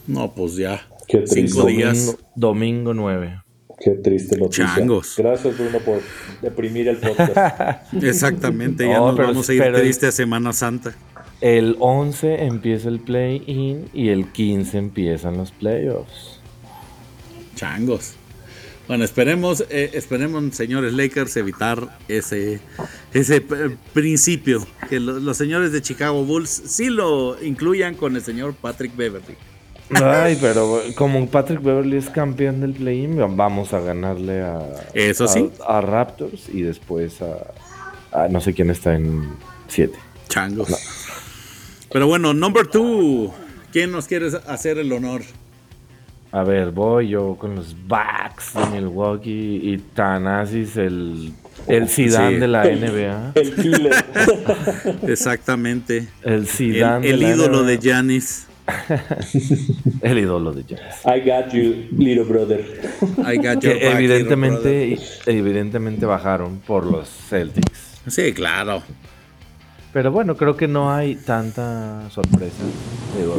[0.06, 0.80] No, pues ya.
[1.08, 2.18] Qué Cinco días.
[2.36, 3.47] Domingo, domingo 9.
[3.80, 4.74] Qué triste noticia.
[4.76, 5.16] Changos.
[5.18, 6.02] Gracias, Bruno, por
[6.42, 7.94] deprimir el podcast.
[8.02, 10.96] Exactamente, ya no, nos vamos a ir triste a Semana Santa.
[11.42, 16.40] El 11 empieza el play-in y el 15 empiezan los playoffs.
[17.56, 18.14] Changos.
[18.88, 22.60] Bueno, esperemos, eh, esperemos, señores Lakers, evitar ese,
[23.14, 23.42] ese
[23.94, 24.66] principio.
[24.90, 29.36] Que lo, los señores de Chicago Bulls sí lo incluyan con el señor Patrick Beverly.
[29.90, 34.60] Ay, pero como Patrick Beverly es campeón del play-in, vamos a ganarle a,
[34.94, 35.50] Eso sí.
[35.66, 37.54] a, a Raptors y después a,
[38.12, 39.30] a, no sé quién está en
[39.68, 39.98] 7.
[40.28, 40.70] Changos.
[40.70, 40.78] No.
[41.92, 43.32] Pero bueno, number 2.
[43.72, 45.22] ¿Quién nos quiere hacer el honor?
[46.32, 51.32] A ver, voy yo con los Bucks de Milwaukee y Tanasis, el,
[51.68, 52.40] el Zidane sí.
[52.40, 53.32] de la el, NBA.
[53.36, 54.06] El killer.
[55.08, 56.08] Exactamente.
[56.24, 57.68] El Zidane El, el de ídolo NBA.
[57.68, 58.47] de Giannis.
[60.02, 61.06] el ídolo de Giannis.
[61.06, 62.60] I got you, little brother.
[63.26, 68.02] I got your back, evidentemente, evidentemente bajaron por los Celtics.
[68.08, 68.82] Sí, claro.
[69.94, 72.64] Pero bueno, creo que no hay tanta sorpresa.
[73.18, 73.38] Digo,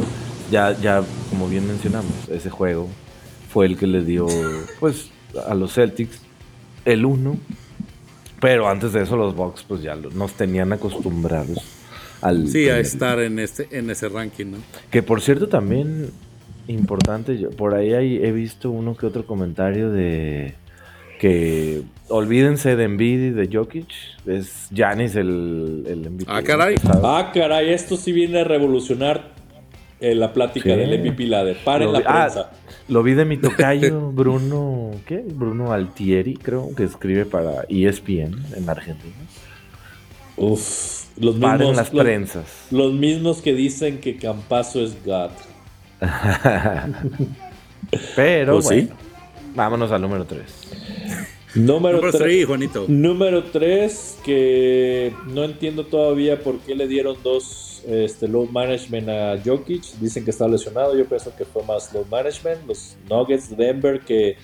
[0.51, 2.87] ya, ya, como bien mencionamos, ese juego
[3.51, 4.27] fue el que le dio,
[4.79, 5.09] pues,
[5.47, 6.21] a los Celtics
[6.85, 7.37] el 1.
[8.41, 11.78] Pero antes de eso los Bucks, pues ya nos tenían acostumbrados
[12.21, 12.47] al...
[12.47, 14.57] Sí, a estar en, este, en ese ranking, ¿no?
[14.91, 16.09] Que por cierto también
[16.67, 20.55] importante, yo, por ahí hay, he visto uno que otro comentario de
[21.19, 23.87] que olvídense de Embiid y de Jokic,
[24.25, 26.25] es Giannis el, el MVP.
[26.27, 26.75] Ah, caray.
[27.03, 29.33] Ah, caray, esto sí viene a revolucionar
[29.99, 30.79] eh, la plática sí.
[30.79, 31.57] del MVP ladder.
[31.63, 32.51] Paren la prensa.
[32.51, 32.55] Ah,
[32.87, 35.23] lo vi de mi tocayo Bruno, ¿qué?
[35.27, 39.13] Bruno Altieri, creo, que escribe para ESPN en Argentina.
[40.37, 42.45] Uf, los Paren mismos, las los, prensas.
[42.71, 45.31] los mismos que dicen que Campazo es God.
[48.15, 48.75] Pero Pues sí.
[48.75, 48.95] bueno,
[49.55, 50.43] vámonos al número 3.
[51.55, 52.85] Número Número 3, three, Juanito.
[52.87, 59.39] número 3, que no entiendo todavía por qué le dieron dos este, load management a
[59.43, 59.83] Jokic.
[59.99, 62.67] Dicen que está lesionado, yo pienso que fue más load management.
[62.67, 64.37] Los Nuggets de Denver que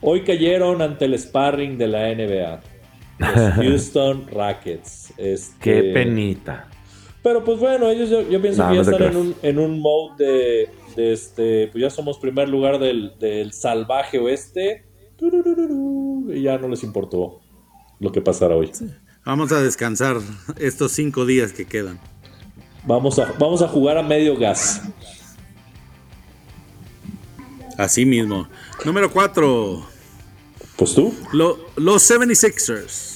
[0.00, 2.60] hoy cayeron ante el sparring de la NBA.
[3.22, 5.12] Los Houston Rockets.
[5.16, 6.68] Este, Qué penita.
[7.22, 9.58] Pero pues bueno, ellos yo, yo pienso No, que ya no están en un, en
[9.58, 14.86] un mode de, de este, pues ya somos primer lugar del, del salvaje oeste.
[15.20, 17.40] Y ya no les importó
[18.00, 18.72] lo que pasara hoy.
[19.24, 20.16] Vamos a descansar
[20.58, 22.00] estos cinco días que quedan.
[22.84, 24.82] Vamos a, vamos a jugar a medio gas.
[27.78, 28.48] Así mismo.
[28.84, 29.86] Número 4.
[30.76, 31.14] Pues tú.
[31.32, 33.11] Lo, los 76ers.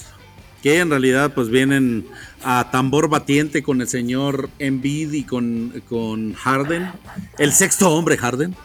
[0.63, 2.07] Que en realidad pues vienen
[2.43, 6.91] a tambor batiente con el señor Embiid y con, con Harden.
[7.37, 8.55] El sexto hombre Harden.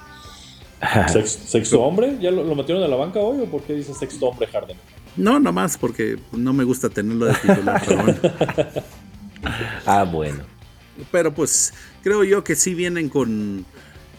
[1.13, 2.19] Sex, ¿Sexto hombre?
[2.21, 4.77] ¿Ya lo, lo, metieron a la banca hoy o por qué dice sexto hombre Harden?
[5.17, 7.83] No, nomás porque no me gusta tenerlo de titular.
[7.87, 8.19] pero, bueno.
[9.87, 10.45] Ah, bueno.
[11.11, 11.73] pero pues
[12.03, 13.65] creo yo que sí vienen con,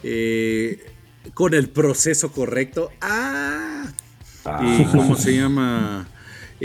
[0.03, 0.86] eh,
[1.34, 2.91] con el proceso correcto.
[3.01, 3.86] Ah,
[4.45, 4.59] Ah.
[4.61, 6.05] y cómo se llama.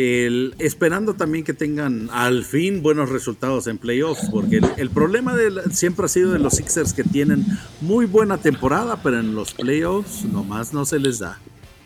[0.01, 5.34] El, esperando también que tengan al fin buenos resultados en playoffs, porque el, el problema
[5.34, 7.44] de la- siempre ha sido de los Sixers que tienen
[7.80, 11.40] muy buena temporada, pero en los playoffs nomás no se les da.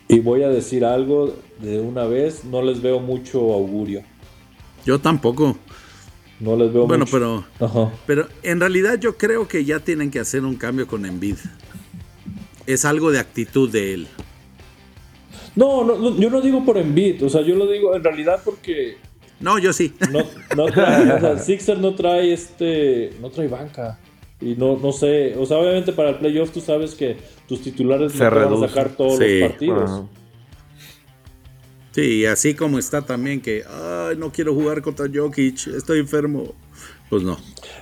[0.09, 4.03] Y voy a decir algo de una vez, no les veo mucho augurio.
[4.85, 5.57] Yo tampoco.
[6.39, 7.17] No les veo Bueno, mucho.
[7.17, 7.91] pero, Ajá.
[8.05, 11.37] pero en realidad yo creo que ya tienen que hacer un cambio con Embiid.
[12.67, 14.07] Es algo de actitud de él.
[15.55, 18.39] No, no, no, yo no digo por Embiid, o sea, yo lo digo en realidad
[18.43, 18.97] porque
[19.39, 19.93] No, yo sí.
[20.11, 20.19] no,
[20.55, 23.99] no trae, o sea, Sixer no trae este, no trae banca.
[24.41, 27.15] Y no, no sé, o sea, obviamente para el playoff tú sabes que
[27.47, 29.89] tus titulares Se no van a sacar todos Sí, los partidos.
[29.89, 30.03] Ajá.
[31.91, 36.55] Sí, y así como está también que, ay, no quiero jugar contra Jokic, estoy enfermo.
[37.09, 37.37] Pues no.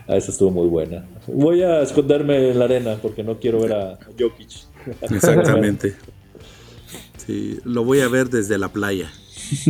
[0.07, 1.05] Ah, esa estuvo muy buena.
[1.27, 4.49] Voy a esconderme en la arena porque no quiero ver a Jokic.
[5.09, 5.95] Exactamente.
[7.25, 9.11] Sí, lo voy a ver desde la playa.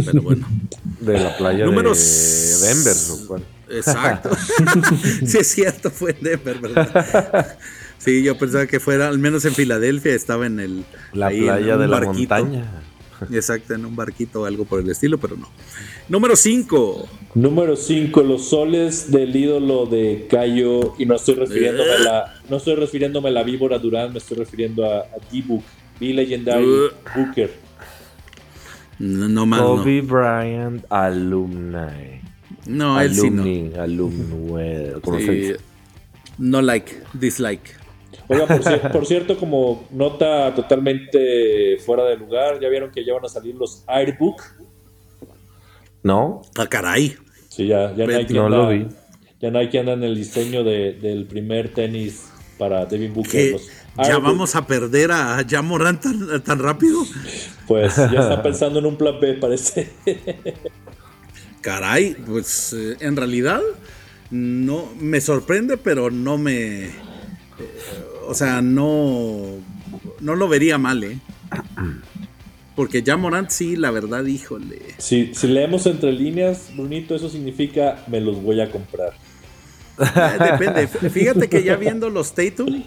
[0.05, 0.47] Pero bueno.
[0.99, 2.95] De la playa Número de Denver.
[3.69, 4.29] Exacto.
[5.25, 7.57] sí, es cierto, fue en Denver, ¿verdad?
[7.97, 10.85] Sí, yo pensaba que fuera, al menos en Filadelfia, estaba en el.
[11.13, 12.35] La ahí playa de la barquito.
[12.35, 12.83] montaña.
[13.31, 15.47] Exacto, en un barquito o algo por el estilo, pero no.
[16.09, 17.07] Número 5.
[17.35, 20.95] Número 5, los soles del ídolo de Cayo.
[20.97, 24.37] Y no estoy refiriéndome a la, no estoy refiriéndome a la víbora Durán, me estoy
[24.37, 25.63] refiriendo a, a D-Book,
[26.01, 26.89] B Legendary Uh.
[27.15, 27.51] Booker.
[28.99, 29.67] No, no más, no.
[29.77, 32.21] Kobe Bryant Alumni.
[32.67, 33.41] No, él sí no.
[33.43, 35.59] Alumni, alumni, ¿cómo se Sí,
[36.37, 37.79] no like, dislike.
[38.27, 43.13] Oiga, por, cier- por cierto, como nota totalmente fuera de lugar, ya vieron que ya
[43.13, 44.41] van a salir los Airbook.
[46.03, 46.41] ¿No?
[46.57, 47.15] Ah, caray.
[47.49, 48.87] Sí, ya, ya Nike No anda, lo vi.
[49.39, 52.27] Ya Nike anda en el diseño de- del primer tenis
[52.57, 53.31] para Devin Booker.
[53.31, 53.51] ¿Qué?
[53.51, 54.21] los ¿Ya Airbook.
[54.21, 57.07] vamos a perder a Jamorant tan, tan rápido?
[57.67, 59.93] Pues ya está pensando en un plan B, parece.
[61.61, 63.61] Caray, pues eh, en realidad
[64.29, 66.85] no me sorprende, pero no me.
[66.85, 66.93] eh,
[68.27, 69.63] o sea, no.
[70.19, 71.19] No lo vería mal, ¿eh?
[72.75, 74.95] Porque ya Morant sí, la verdad, híjole.
[74.97, 79.13] Si, si leemos entre líneas, Brunito, eso significa me los voy a comprar.
[80.15, 80.87] Eh, depende.
[80.87, 82.83] Fíjate que ya viendo los Tatum,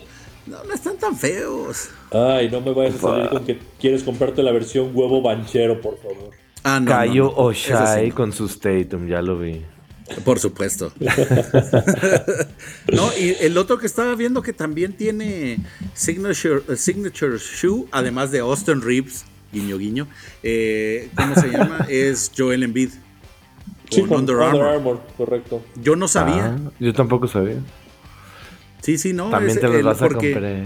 [0.47, 1.89] no, no están tan feos.
[2.11, 5.99] Ay, no me vayas a salir con que quieres comprarte la versión huevo banchero, por
[5.99, 6.31] favor.
[6.63, 6.87] Ah, no.
[6.87, 9.63] Cayo no, no, Oshai sí, con sus Tatum, ya lo vi.
[10.25, 10.93] Por supuesto.
[12.93, 15.59] no, y el otro que estaba viendo que también tiene
[15.95, 20.07] Signature, eh, signature Shoe, además de Austin Reeves, guiño guiño,
[20.43, 21.87] eh, ¿cómo se llama?
[21.89, 22.91] es Joel Embiid.
[23.91, 24.67] Sí, Con con Under Under Armour.
[24.67, 25.63] Armour, correcto.
[25.77, 26.57] Yo no sabía.
[26.57, 27.57] Ah, yo tampoco sabía.
[28.85, 29.31] Sí, sí, no.
[29.31, 30.63] También es te los el- vas a porque- comprar.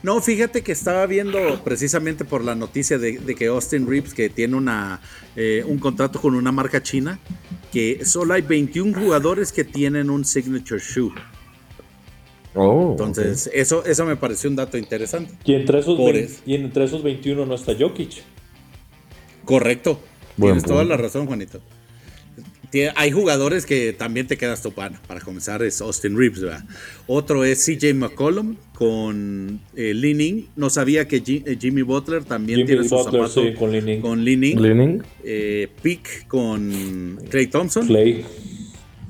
[0.00, 4.28] No, fíjate que estaba viendo precisamente por la noticia de, de que Austin Reeves, que
[4.30, 5.00] tiene una,
[5.34, 7.18] eh, un contrato con una marca china,
[7.72, 11.12] que solo hay 21 jugadores que tienen un signature shoe.
[12.54, 15.34] Oh, Entonces, eso, eso me pareció un dato interesante.
[15.44, 16.42] Y entre, esos Por 20 eso.
[16.46, 18.22] y entre esos 21 no está Jokic.
[19.44, 20.00] Correcto.
[20.36, 21.60] Buen Tienes toda la razón, Juanito.
[22.96, 25.00] Hay jugadores que también te quedas tu pana.
[25.06, 26.64] Para comenzar es Austin Reeves, ¿verdad?
[27.06, 30.44] Otro es CJ McCollum con eh, Lee Ning.
[30.56, 33.80] No sabía que eh, Jimmy Butler también Jimmy tiene su Butler, zapato sí, con Lee
[33.82, 34.00] Ning.
[34.00, 34.58] con Lee Ning.
[34.60, 35.02] Leaning.
[35.24, 37.86] Eh, Pick con Clay Thompson.
[37.86, 38.24] Clay.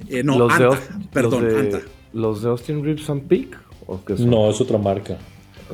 [0.09, 0.77] Eh, no, los, de, Anta.
[0.79, 1.81] Aus- Perdón, los, de, Anta.
[2.13, 4.31] los de Austin Reeves son Peak o qué son?
[4.31, 5.19] No, es otra marca.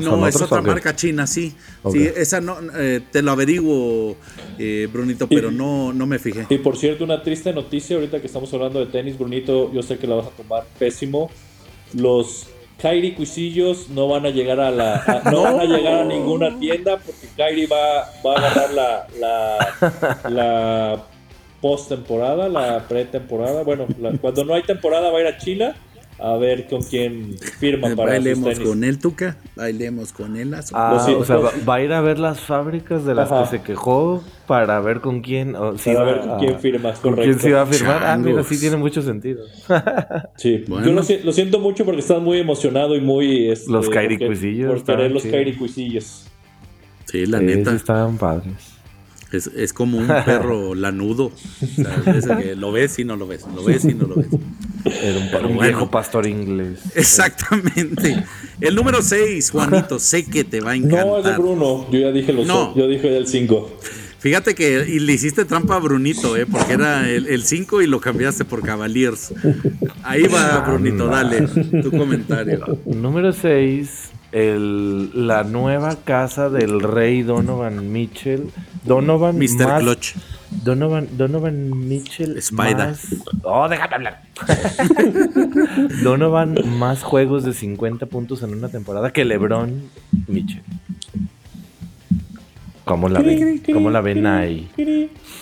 [0.00, 1.54] ¿Son No, es otra marca china, sí.
[1.90, 4.16] Sí, esa no, eh, te lo averiguo,
[4.58, 6.46] eh, Brunito, pero no, no me fijé.
[6.50, 9.98] Y por cierto, una triste noticia, ahorita que estamos hablando de tenis, Brunito, yo sé
[9.98, 11.30] que la vas a tomar pésimo.
[11.94, 12.46] Los
[12.80, 16.58] Kyrie Cuisillos no van a llegar a la a- no van a llegar a ninguna
[16.58, 21.04] tienda porque Kyrie va, va a agarrar la, la, la
[21.60, 23.62] postemporada, la pretemporada.
[23.62, 25.74] Bueno, la- cuando no hay temporada va a ir a China
[26.18, 28.68] a ver con quién firma Eh, para sus bailemos tenis.
[28.68, 29.36] con él, Tuca.
[29.56, 30.54] Bailemos con él.
[30.54, 31.18] Ah, siento.
[31.22, 33.42] o sea, va, va a ir a ver las fábricas de las Ajá.
[33.50, 35.56] que se quejó para ver con quién.
[35.56, 38.02] o si Para va ver con a- quién firmas, con quién se iba a firmar.
[38.04, 39.44] Ah, mira, sí tiene mucho sentido.
[40.36, 40.86] Sí, Bueno.
[40.86, 43.48] yo lo, si- lo siento mucho porque estás muy emocionado y muy...
[43.50, 45.36] este, Los Kyrie porque- Cuisillos Por querer los chidos.
[45.36, 46.26] Kyrie Cuisillos.
[47.06, 47.74] Sí, la Sí, neta.
[47.74, 48.73] estaban padres.
[49.34, 51.26] Es, es como un perro lanudo.
[51.26, 53.44] O sea, de ese que lo ves y no lo ves.
[53.54, 54.28] Lo ves y no lo ves.
[54.84, 55.60] Era un, Pero un bueno.
[55.62, 56.80] viejo pastor inglés.
[56.94, 58.24] Exactamente.
[58.60, 61.06] El número 6, Juanito, sé que te va a encantar.
[61.06, 61.86] No, es de Bruno.
[61.90, 62.74] Yo ya dije los No.
[62.76, 63.78] Yo dije el 5.
[64.18, 66.46] Fíjate que y le hiciste trampa a Brunito, ¿eh?
[66.46, 69.34] porque era el 5 y lo cambiaste por Cavaliers.
[70.02, 71.42] Ahí va, Brunito, dale
[71.82, 72.78] tu comentario.
[72.86, 74.12] Número 6.
[74.34, 78.50] La nueva casa del rey Donovan Mitchell.
[78.84, 79.66] Donovan Mr.
[79.66, 80.14] más- Clutch.
[80.50, 82.36] Donovan, Donovan Mitchell.
[82.38, 82.76] Spider.
[82.76, 83.06] más-
[83.44, 84.22] Oh, déjame hablar.
[86.02, 89.82] Donovan más juegos de 50 puntos en una temporada que LeBron
[90.26, 90.62] Mitchell.
[92.84, 93.62] ¿Cómo la ven?
[93.72, 94.68] ¿Cómo la ven ahí?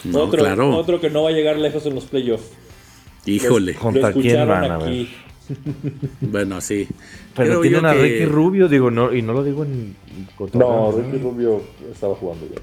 [0.04, 0.76] No, otro, claro.
[0.76, 2.50] otro que no va a llegar lejos en los playoffs.
[3.24, 3.72] Híjole.
[3.74, 5.06] Lo ¿Contra quién van a ver?
[6.20, 6.86] Bueno, sí.
[7.36, 10.26] Pero Creo tienen a que- Ricky Rubio, digo, no, y no lo digo en No,
[10.36, 11.62] cotorreo, Ricky Rubio
[11.92, 12.60] estaba jugando bien.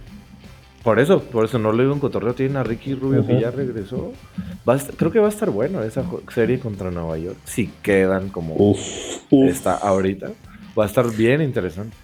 [0.84, 2.34] Por eso, por eso no lo digo en cotorreo.
[2.34, 4.14] Tienen a Ricky Rubio que ya regresó.
[4.68, 7.38] Va a estar- creo que va a estar bueno esa serie contra Nueva York.
[7.46, 8.80] Si quedan como Uf,
[9.30, 10.32] uf, está ahorita.
[10.78, 11.96] Va a estar bien interesante.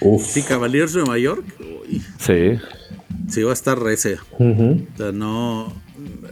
[0.00, 0.24] uf.
[0.24, 1.44] Sí, Cavaliers Nueva York.
[1.60, 2.52] uy, Sí.
[3.28, 4.18] sí, va a estar rece.
[4.38, 4.86] Ujú.
[4.94, 5.72] O sea, no.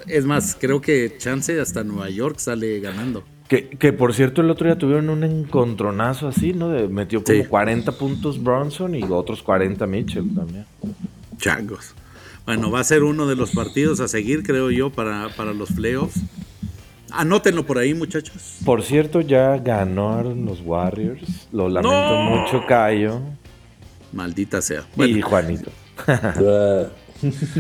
[0.07, 3.25] Es más, creo que chance hasta Nueva York sale ganando.
[3.49, 6.69] Que, que por cierto, el otro día tuvieron un encontronazo así, ¿no?
[6.69, 7.49] De, metió como Sí.
[7.49, 10.67] 40 puntos Bronson y otros 40 Mitchell también.
[11.39, 11.95] Changos.
[12.45, 15.73] Bueno, va a ser uno de los partidos a seguir, creo yo, para, para los
[15.73, 16.21] playoffs.
[17.11, 18.59] Anótenlo por ahí, muchachos.
[18.65, 21.49] Por cierto, ya ganaron los Warriors.
[21.53, 22.37] Lo lamento ¡No!
[22.37, 23.21] mucho, Cayo.
[24.13, 24.85] Maldita sea.
[24.97, 25.71] Y Juanito.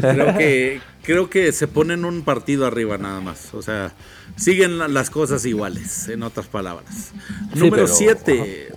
[0.01, 3.55] Creo que, creo que se ponen un partido arriba nada más.
[3.55, 3.95] O sea,
[4.37, 7.13] siguen la- las cosas iguales, en otras palabras.
[7.55, 8.69] Sí, Número pero- 7,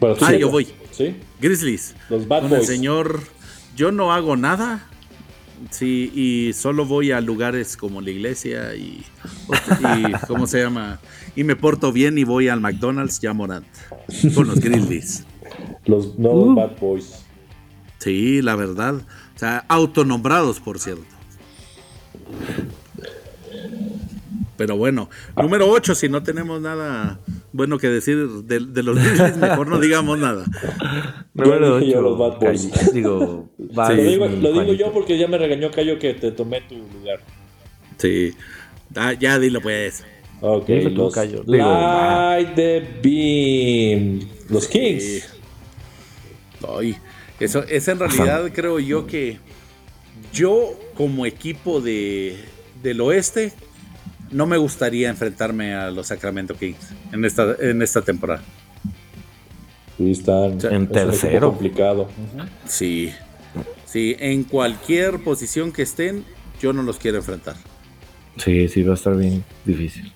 [0.00, 0.68] pero tú Ah, yo voy.
[0.92, 1.16] ¿Sí?
[1.40, 1.96] Grizzlies.
[2.08, 2.68] Los Bad Con el Boys.
[2.68, 3.20] señor,
[3.74, 4.86] yo no hago nada.
[5.70, 9.02] Sí, y solo voy a lugares como la iglesia y,
[9.80, 11.00] y ¿cómo se llama?
[11.34, 13.66] Y me porto bien y voy al McDonald's ya Morant
[14.34, 15.24] con los Grizzlies.
[15.86, 16.54] Los nuevos Uh.
[16.54, 17.24] Bad Boys.
[17.98, 18.94] Sí, la verdad.
[19.34, 21.04] O sea, autonombrados, por cierto.
[24.56, 27.20] Pero bueno, número 8, si no tenemos nada
[27.52, 30.44] bueno que decir de, de los Grizzlies, mejor no digamos nada.
[31.34, 32.08] Número dije yo 8.
[32.08, 32.92] los Bad Boys.
[32.92, 37.20] Digo, lo digo, lo yo porque ya me regañó Cayo que te tomé tu lugar.
[37.98, 38.34] Sí.
[38.94, 40.04] Ah, ya dilo pues.
[40.40, 41.42] Ok, Dilo tú, los Cayo.
[41.46, 42.36] Digo, ah.
[42.38, 44.28] Light the Beam.
[44.48, 45.02] Los Kings.
[45.02, 45.22] Sí.
[46.66, 46.96] Ay,
[47.38, 49.38] eso es en realidad creo yo que
[50.32, 52.36] yo como equipo de,
[52.82, 53.52] del oeste
[54.30, 58.42] no me gustaría enfrentarme a los Sacramento Kings en esta, en esta temporada.
[59.96, 61.50] Sí, están En es tercero.
[61.50, 62.08] complicado.
[62.66, 63.12] Sí,
[63.86, 66.24] sí, en cualquier posición que estén,
[66.60, 67.56] yo no los quiero enfrentar.
[68.36, 70.12] Sí, sí, va a estar bien difícil.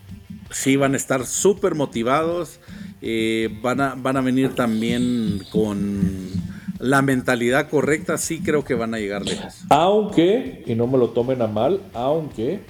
[0.50, 2.60] Sí, van a estar súper motivados,
[3.00, 6.30] eh, van, a, van a venir también con
[6.80, 9.64] la mentalidad correcta, sí creo que van a llegar lejos.
[9.68, 12.60] Aunque, y no me lo tomen a mal, aunque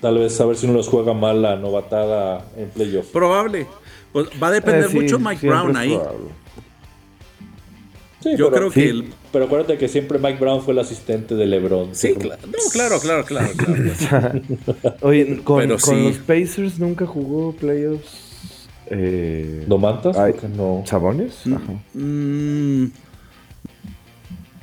[0.00, 3.08] tal vez a ver si no los juega mal la novatada en playoff.
[3.08, 3.66] Probable.
[4.12, 5.98] Pues va a depender Eh, sí, mucho Mike Brown ahí.
[8.20, 8.80] Sí, Yo pero, creo sí.
[8.80, 11.94] que el- pero acuérdate que siempre Mike Brown fue el asistente de LeBron.
[11.94, 14.40] Sí, claro, no, claro, claro, claro, claro.
[15.02, 16.02] Oye, con, Pero con sí.
[16.08, 18.26] los Pacers nunca jugó playoffs.
[18.90, 20.16] Eh, ¿Domantas?
[20.16, 20.34] Ay.
[20.56, 20.82] No.
[20.86, 21.42] ¿Sabones?
[21.46, 21.74] Ajá.
[21.94, 22.86] Mm,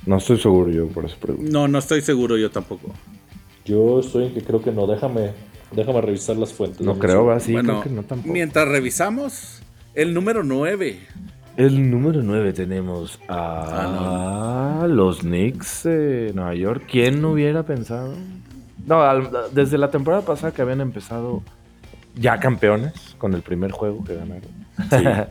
[0.05, 1.51] No estoy seguro yo, por eso pregunto.
[1.51, 2.91] no, no estoy seguro yo tampoco.
[3.65, 4.85] Yo estoy en que creo que no.
[4.85, 5.31] Déjame,
[5.71, 6.81] déjame revisar las fuentes.
[6.81, 8.31] No creo, va, sí, bueno, creo que no tampoco.
[8.31, 9.61] mientras revisamos,
[9.95, 10.99] el número 9.
[11.57, 16.83] El número 9 tenemos Ah, a los Knicks de Nueva York.
[16.91, 18.13] ¿Quién no hubiera pensado?
[18.85, 21.41] No, al- desde la temporada pasada que habían empezado
[22.15, 24.51] ya campeones con el primer juego que ganaron.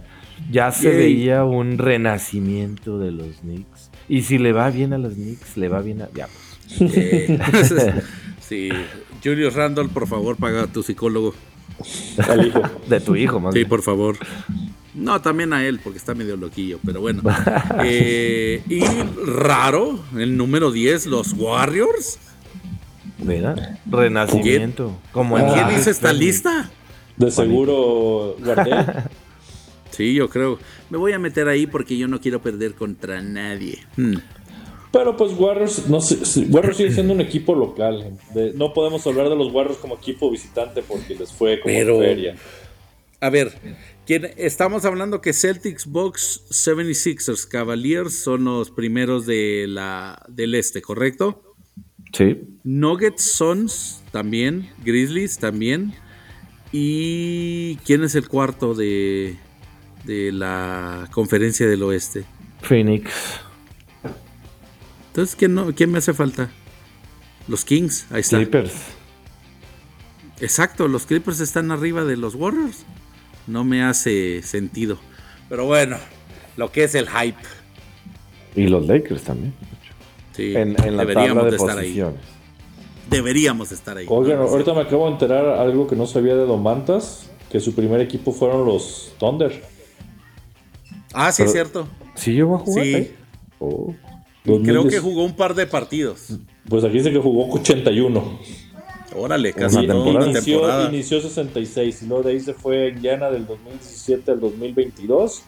[0.50, 0.96] ya se Yay.
[0.96, 3.90] veía un renacimiento de los Knicks.
[4.08, 6.08] Y si le va bien a los Knicks, le va bien a...
[6.14, 6.28] Ya,
[6.78, 6.92] pues.
[6.96, 7.38] Eh,
[8.40, 8.68] sí,
[9.22, 11.34] Julius Randall, por favor, paga a tu psicólogo.
[12.28, 12.62] Al hijo.
[12.88, 13.68] De tu hijo, más Sí, bien.
[13.68, 14.16] por favor.
[14.94, 17.22] No, también a él, porque está medio loquillo, pero bueno.
[17.84, 18.80] Eh, y
[19.26, 22.18] raro, el número 10, los Warriors.
[23.18, 24.96] Mira, renacimiento.
[25.12, 26.70] Como en ¿Quién Ah, hizo esta lista?
[27.16, 28.70] De seguro Guardé.
[29.96, 30.58] Sí, yo creo.
[30.90, 33.78] Me voy a meter ahí porque yo no quiero perder contra nadie.
[33.96, 34.16] Hmm.
[34.92, 38.16] Pero pues Warriors, no sé, Warriors sigue siendo un equipo local.
[38.32, 41.98] De- no podemos hablar de los Warriors como equipo visitante porque les fue como Pero-
[41.98, 42.36] feria.
[43.20, 43.52] A ver,
[44.06, 50.80] ¿quién- estamos hablando que Celtics, Bucks, 76ers, Cavaliers son los primeros de la, del este,
[50.82, 51.42] ¿correcto?
[52.12, 52.36] Sí.
[52.62, 55.94] Nuggets, Suns también, Grizzlies también.
[56.70, 59.36] ¿Y quién es el cuarto de,
[60.04, 62.24] de la conferencia del oeste?
[62.62, 63.10] Phoenix.
[65.08, 66.50] Entonces, ¿quién, no, ¿quién me hace falta?
[67.46, 68.38] Los Kings, ahí está.
[68.38, 68.72] Clippers.
[70.40, 72.84] Exacto, los Clippers están arriba de los Warriors.
[73.46, 74.98] No me hace sentido.
[75.48, 75.98] Pero bueno,
[76.56, 77.38] lo que es el hype.
[78.56, 79.54] Y los Lakers también.
[80.32, 81.84] Sí, En, en la deberíamos tabla de, de estar ahí.
[81.86, 82.20] posiciones.
[83.10, 84.06] Deberíamos estar ahí.
[84.08, 88.00] Oigan, ahorita me acabo de enterar algo que no sabía de Domantas, que su primer
[88.00, 89.62] equipo fueron los Thunder.
[91.14, 91.88] Ah, sí, es Pero- cierto.
[92.16, 92.84] ¿Sí llegó a jugar?
[92.84, 93.10] Sí.
[93.58, 93.94] Oh.
[94.44, 94.94] Creo 2010.
[94.94, 96.28] que jugó un par de partidos.
[96.68, 98.38] Pues aquí dice que jugó 81.
[99.16, 100.30] Órale, casi Una temporada.
[100.30, 100.88] Inició, temporada.
[100.92, 105.42] inició 66 y luego de ahí se fue en Llana del 2017 al 2022.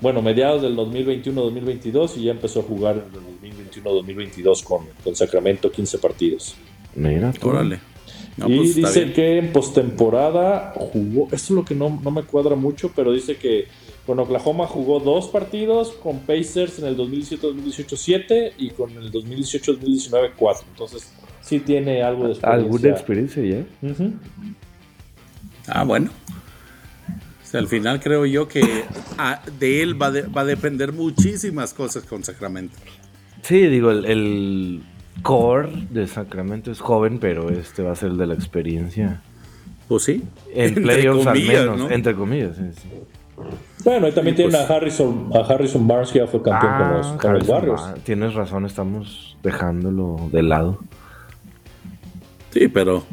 [0.00, 5.72] bueno, mediados del 2021-2022 y ya empezó a jugar en el 2021-2022 con, con Sacramento
[5.72, 6.54] 15 partidos.
[6.94, 7.80] Mira, Órale.
[8.36, 12.22] No, y pues, dice que en postemporada jugó, esto es lo que no, no me
[12.22, 13.66] cuadra mucho, pero dice que
[14.08, 20.30] con Oklahoma jugó dos partidos, con Pacers en el 2017-2018 7 y con el 2018-2019
[20.34, 20.66] 4.
[20.70, 22.64] Entonces sí tiene algo de experiencia.
[22.64, 23.64] alguna experiencia ya.
[25.66, 26.08] Ah, bueno.
[27.44, 28.62] O sea, al final creo yo que
[29.18, 32.76] ah, de él va, de- va a depender muchísimas cosas con Sacramento.
[33.42, 34.82] Sí, digo, el, el
[35.22, 39.20] core de Sacramento es joven, pero este va a ser el de la experiencia.
[39.86, 40.22] Pues sí.
[40.54, 41.90] En Entre playoffs al menos, ¿no?
[41.90, 42.56] entre comillas.
[42.56, 42.88] sí, sí.
[43.84, 44.68] Bueno, y también tiene pues.
[44.70, 47.54] a Harrison, a Harrison Barnes que ya fue campeón con los, Ah, con los Harrison
[47.54, 47.80] Warriors.
[47.82, 50.78] Barnes, Tienes razón, estamos dejándolo de lado.
[52.52, 53.04] Sí, pero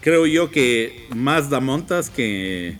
[0.00, 2.78] creo yo que más Damontas que,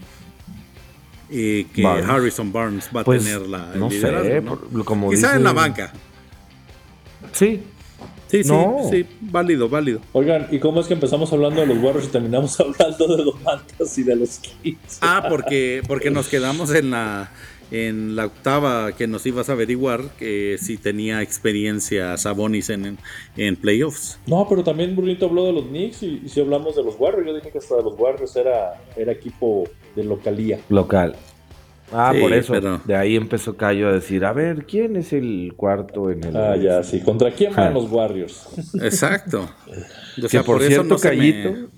[1.28, 2.09] y que Barnes.
[2.09, 4.57] Harrison Barnes va a Pues, tener la el no sé, ¿no?
[4.57, 5.92] por- como Quizá dice- en la banca.
[7.32, 7.62] Sí,
[8.28, 8.78] Sí, sí, No.
[8.90, 10.00] sí, válido, válido.
[10.12, 13.40] Oigan, ¿y cómo es que empezamos hablando de los Warriors y terminamos hablando de los
[13.42, 14.98] Mantas y de los Kings?
[15.00, 17.30] Ah, porque, porque nos quedamos en la
[17.72, 22.96] en la octava que nos ibas a averiguar que si tenía experiencia Sabonis en,
[23.36, 24.20] en playoffs.
[24.28, 27.26] No, pero también Brunito habló de los Knicks y, y si hablamos de los Warriors,
[27.26, 29.64] yo dije que hasta de los Warriors era, era equipo
[29.96, 30.60] de localía.
[30.68, 31.16] local.
[31.93, 32.53] Ah, Sí, por eso.
[32.53, 36.37] pero- De ahí empezó Cayo a decir, a ver, ¿quién es el cuarto en el...
[36.37, 37.01] Ah, ya, sí.
[37.01, 38.49] ¿Contra quién van los Warriors?
[38.82, 39.49] Exacto.
[40.24, 41.68] O Que por, eso cierto, no se me- Cayito,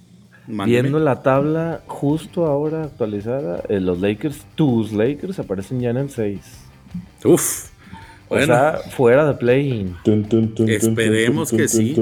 [0.64, 6.08] viendo la tabla justo ahora actualizada, eh, los Lakers, tus Lakers aparecen ya en el
[6.10, 6.40] 6.
[7.24, 7.70] Uf.
[8.30, 9.30] O Bueno, sea, fuera de
[10.54, 11.94] tun, Esperemos que sí.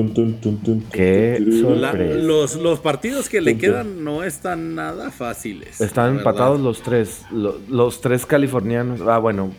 [0.92, 5.80] Qué la- los, los partidos que le quedan no están nada fáciles.
[5.80, 6.64] Están empatados verdad.
[6.64, 7.22] los tres.
[7.30, 9.00] lo- los tres californianos.
[9.02, 9.52] Ah, bueno,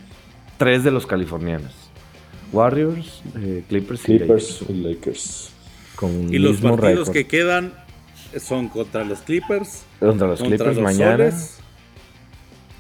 [0.58, 1.72] tres de los californianos.
[2.52, 5.50] Warriors, eh, Clippers, y Clippers Lakers, y Lakers.
[5.96, 7.14] con Y los partidos récord.
[7.14, 7.74] que quedan
[8.40, 11.32] son contra los Clippers, Contra los contra Clippers los mañana.
[11.32, 11.58] Soles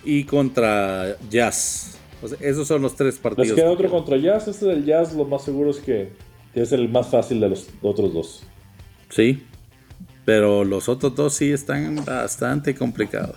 [0.03, 1.96] y contra Jazz.
[2.21, 3.55] O sea, esos son los tres Les partidos.
[3.55, 3.91] queda que otro quedan.
[4.03, 4.47] contra Jazz.
[4.47, 6.09] Este del Jazz, lo más seguro es que
[6.55, 8.43] es el más fácil de los otros dos.
[9.09, 9.43] Sí.
[10.25, 13.35] Pero los otros dos sí están bastante complicados.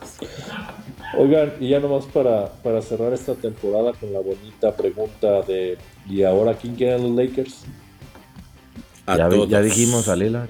[1.16, 5.76] Oigan, y ya nomás para, para cerrar esta temporada con la bonita pregunta de
[6.08, 7.64] ¿y ahora quién quieren los Lakers?
[9.06, 9.48] A ya, todos.
[9.48, 10.48] ya dijimos a Lillard.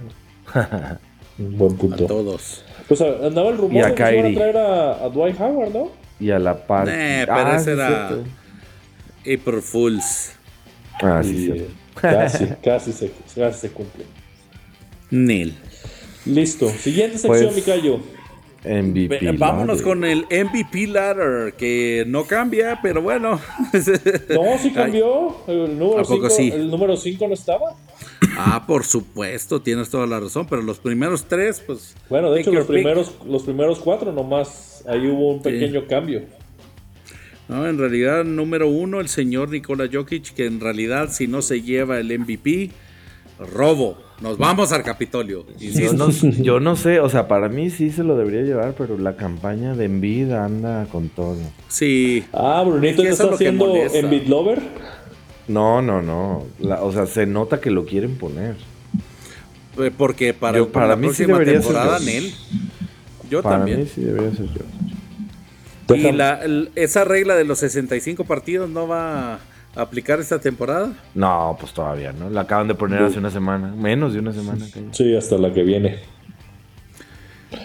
[1.39, 2.07] Un buen A punto.
[2.07, 2.65] todos.
[2.89, 5.73] Pues a- andaba el rumor a de que iban a traer a, a Dwight Howard,
[5.73, 5.91] ¿no?
[6.21, 6.89] Y a la par.
[6.89, 8.25] Eh, pero Ah, ese sí, era- cierto.
[9.21, 10.33] April Fools.
[11.03, 14.05] Ah, sí, eh, casi, casi se, casi se cumple.
[15.11, 15.57] Nil.
[16.27, 16.69] Listo.
[16.69, 18.01] Siguiente sección, Pues, Micayo.
[18.63, 19.19] MVP.
[19.21, 19.85] Ve- Vámonos ladder.
[19.85, 23.41] con el MVP ladder, que no cambia, pero bueno.
[24.29, 25.37] No, sí cambió.
[25.49, 26.51] El número ¿A poco 5 sí?
[26.55, 27.75] el número cinco no estaba.
[28.37, 31.95] Ah, por supuesto, tienes toda la razón, pero los primeros tres, pues.
[32.09, 32.75] Bueno, de hecho, los pick.
[32.77, 34.85] primeros, los primeros cuatro nomás.
[34.89, 36.23] Ahí hubo un pequeño cambio.
[37.49, 41.63] No, en realidad, número uno, el señor Nikola Jokic, que en realidad, si no se
[41.63, 42.71] lleva el MVP,
[43.53, 43.99] robo.
[44.21, 45.47] Nos vamos al Capitolio.
[45.59, 48.99] Yo no, yo no sé, o sea, para mí sí se lo debería llevar, pero
[48.99, 51.39] la campaña de Envid anda con todo.
[51.69, 53.99] Sí, Ah, Brunito Es que ya eso está es lo que haciendo molesta.
[53.99, 54.61] en BitLover.
[55.49, 56.47] No, no, no.
[56.61, 58.57] La- o sea, se nota que lo quieren poner.
[59.79, 62.05] eh, porque para, Yo- para para la mí sí próxima debería ser temporada, yo.
[62.05, 62.35] Nel.
[63.31, 63.81] Yo Para también.
[63.81, 65.95] mí sí debería ser yo.
[65.97, 69.39] Y la, el- esa regla de los 65 partidos no va a
[69.77, 70.93] aplicar esta temporada.
[71.15, 72.29] No, pues todavía, ¿no?
[72.31, 73.73] La acaban de poner hace una semana.
[73.75, 74.67] Menos de una semana.
[74.93, 75.99] Sí, hasta la que viene.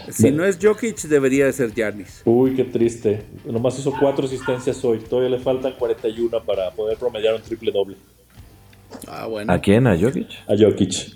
[0.09, 2.21] Si no es Jokic, debería de ser Giannis.
[2.25, 3.23] Uy, qué triste.
[3.45, 4.99] Nomás hizo cuatro asistencias hoy.
[4.99, 7.95] Todavía le faltan 41 para poder promediar un triple doble
[9.07, 9.51] Ah, bueno.
[9.51, 9.87] ¿A quién?
[9.87, 10.27] ¿A Jokic?
[10.47, 11.15] a Jokic.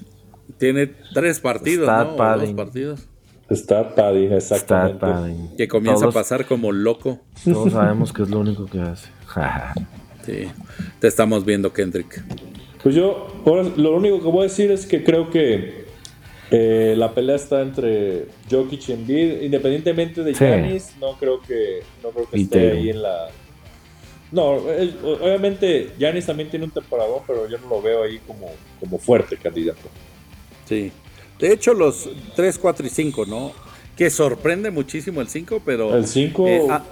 [0.58, 2.04] Tiene tres partidos, Stat ¿no?
[2.04, 2.56] O dos padding.
[2.56, 3.08] partidos.
[3.52, 4.98] Stat padding, exactamente.
[4.98, 5.56] Stat padding.
[5.58, 7.20] Que comienza Todos- a pasar como loco.
[7.44, 9.08] Todos sabemos que es lo único que hace.
[10.26, 10.48] Sí.
[11.00, 12.22] Te estamos viendo, Kendrick.
[12.84, 15.86] Pues yo, ahora, lo único que voy a decir es que creo que
[16.52, 20.44] eh, la pelea está entre Jokic y Embiid, independientemente de Sí.
[20.44, 23.28] Giannis, no creo que, no creo que esté ahí en la...
[24.32, 28.52] No, es- obviamente Giannis también tiene un temporadón, pero yo no lo veo ahí como,
[28.80, 29.82] como fuerte candidato.
[30.68, 30.92] Sí.
[31.40, 33.52] De hecho, los 3, 4 y 5, ¿no?
[33.98, 35.96] Que sorprende muchísimo el 5, pero.
[35.96, 36.84] El 5, eh, ah,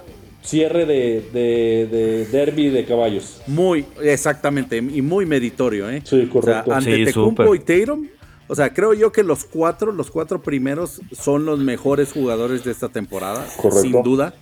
[0.42, 3.42] cierre de, de, de derby de caballos.
[3.48, 6.02] muy, exactamente, y muy meritorio, ¿eh?
[6.06, 6.62] Sí, correcto.
[6.62, 8.08] O sea, ante Sí, Tecumpo y Tatum,
[8.48, 12.72] o sea, creo yo que los cuatro, los cuatro primeros son los mejores jugadores de
[12.72, 13.82] esta temporada, Correcto.
[13.82, 14.34] sin duda.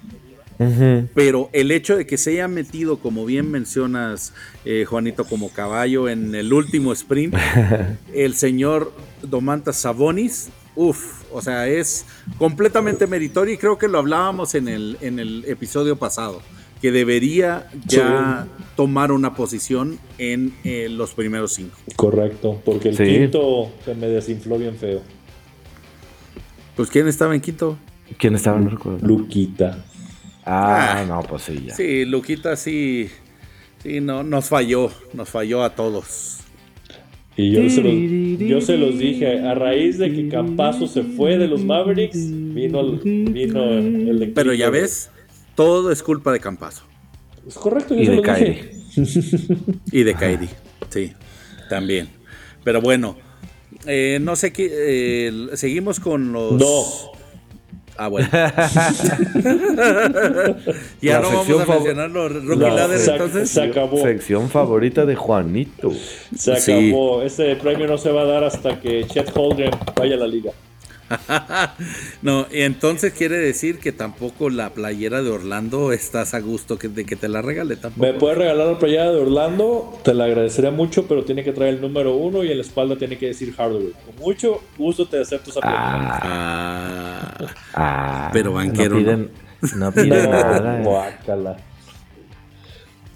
[1.14, 4.34] Pero el hecho de que se haya metido, como bien mencionas,
[4.64, 7.36] eh, Juanito, como caballo en el último sprint,
[8.14, 12.06] el señor Domantas Sabonis, uff, o sea, es
[12.38, 16.42] completamente meritorio y creo que lo hablábamos en el, en el episodio pasado,
[16.86, 21.76] que debería ya tomar una posición en eh, los primeros cinco.
[21.96, 25.02] Correcto, porque el quinto se me desinfló bien feo.
[26.76, 27.80] Pues ¿quién estaba en quinto?
[28.20, 29.84] ¿Quién estaba en el Luquita.
[30.46, 31.74] Ah, ah, no, pues sí, ya.
[31.74, 33.10] Sí, Luquita sí,
[33.82, 36.42] sí, no, nos falló, nos falló a todos.
[37.36, 41.40] Y yo se, los, yo se los dije, a raíz de que Campazo se fue
[41.40, 43.00] de los Mavericks, vino el,
[43.32, 45.10] vino el Pero ya ves,
[45.56, 46.84] todo es culpa de Campazo.
[47.48, 48.70] Es correcto, yo y se de Kairi.
[49.92, 50.50] y de Kairi,
[50.90, 51.14] sí,
[51.70, 52.10] también.
[52.64, 53.18] Pero bueno,
[53.86, 56.54] eh, no sé qué, eh, seguimos con los...
[56.54, 57.16] No,
[57.98, 58.28] Ah, bueno.
[61.02, 62.66] ya no vamos a mencionar los Rookie
[63.12, 63.50] entonces.
[63.50, 64.02] Se acabó.
[64.02, 65.94] Sección favorita de Juanito.
[66.36, 67.22] Se acabó.
[67.22, 70.52] Ese premio no se va a dar hasta que Chet Holgren vaya a la liga.
[72.22, 77.06] no, y entonces quiere decir que tampoco la playera de Orlando estás a gusto de
[77.06, 78.06] que te la regale tampoco.
[78.06, 81.76] Me puedes regalar la playera de Orlando, te la agradecería mucho, pero tiene que traer
[81.76, 83.94] el número uno y en la espalda tiene que decir Hardaway.
[84.06, 86.20] Con mucho gusto te acepto esa playera.
[86.24, 87.38] Ah,
[87.74, 88.96] ah, pero banquero.
[88.96, 89.32] No piden,
[89.76, 91.58] no piden nada.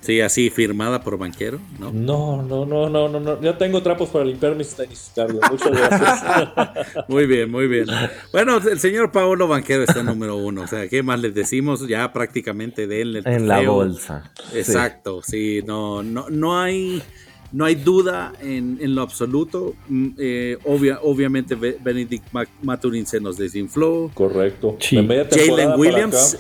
[0.09, 1.91] Sí, así firmada por banquero, ¿no?
[1.91, 3.39] No, no, no, no, no, no.
[3.43, 5.39] Ya tengo trapos para limpiar mis tenis, Carlos.
[5.51, 7.05] Muchas gracias.
[7.07, 7.85] muy bien, muy bien.
[8.31, 10.63] Bueno, el señor Paolo Banquero está número uno.
[10.63, 11.87] O sea, ¿qué más les decimos?
[11.87, 13.21] Ya prácticamente de él.
[13.23, 14.31] En la bolsa.
[14.51, 17.03] Exacto, sí, no, no, no hay.
[17.51, 19.75] No hay duda en, en lo absoluto.
[19.89, 22.25] Mm, eh, obvia, obviamente Benedict
[22.63, 24.09] Maturin se nos desinfló.
[24.15, 24.75] Correcto.
[24.81, 26.39] Jalen Williams.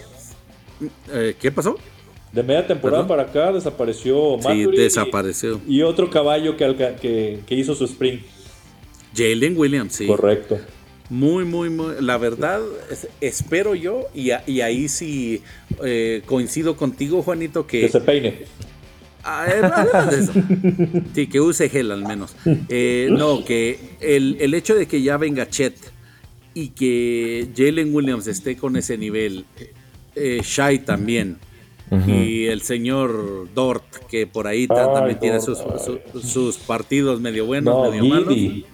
[1.13, 1.77] Eh, ¿Qué pasó?
[2.31, 5.59] De media temporada para acá desapareció Sí, desapareció.
[5.67, 8.21] Y, otro caballo que, que, hizo su sprint.
[9.15, 10.05] Jalen Williams, sí.
[10.05, 10.59] Correcto.
[11.09, 11.95] Muy, muy, muy.
[12.01, 12.61] La verdad,
[13.19, 15.41] espero yo, y, y ahí sí
[15.83, 17.81] eh, coincido contigo, Juanito, que.
[17.81, 18.45] Que se peine.
[19.23, 22.35] Ah, eh, sí, que use gel al menos.
[22.69, 25.75] Eh, no, que el, el, hecho de que ya venga Chet
[26.53, 29.45] y que Jalen Williams esté con ese nivel,
[30.15, 31.37] Shai también,
[32.07, 35.59] y el señor Dort, que por ahí también tiene sus,
[36.23, 38.35] sus, partidos medio buenos, medio malos.
[38.35, 38.65] Y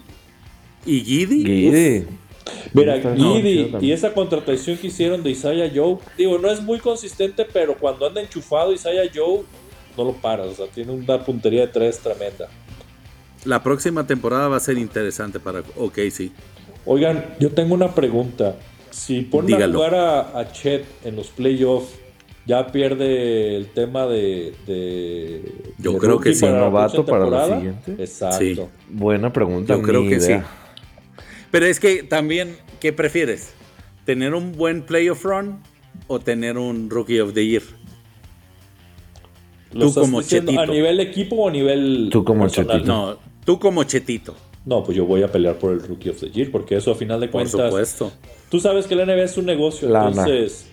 [0.85, 2.05] Gidi.
[2.73, 7.45] Mira, Gidi y esa contratación que hicieron de Isaiah Joe, digo, no es muy consistente,
[7.51, 9.43] pero cuando anda enchufado Isaiah Joe,
[9.97, 12.49] no lo paras, o sea, tiene una puntería de tres tremenda.
[13.45, 16.31] La próxima temporada va a ser interesante para OK, sí.
[16.85, 18.57] Oigan, yo tengo una pregunta.
[18.91, 21.89] Si ponen a jugar a, a Chet en los playoffs,
[22.45, 24.53] ya pierde el tema de.
[25.77, 26.45] Yo creo que sí.
[26.45, 27.95] novato para la siguiente.
[27.99, 28.69] Exacto.
[28.89, 29.75] Buena pregunta.
[29.75, 30.33] Yo creo que sí.
[31.51, 33.53] Pero es que también, ¿qué prefieres?
[34.03, 35.59] ¿Tener un buen playoff run
[36.07, 37.63] o tener un Rookie of the Year?
[39.71, 40.59] tú como chetito.
[40.59, 42.09] ¿A nivel equipo o a nivel.
[42.11, 42.79] Tú como chetito.
[42.79, 44.35] No, tú como chetito.
[44.65, 46.95] No, pues yo voy a pelear por el Rookie of the Year, porque eso a
[46.95, 47.53] final de cuentas.
[47.53, 48.11] Por supuesto.
[48.49, 50.67] Tú sabes que la NBA es un negocio, entonces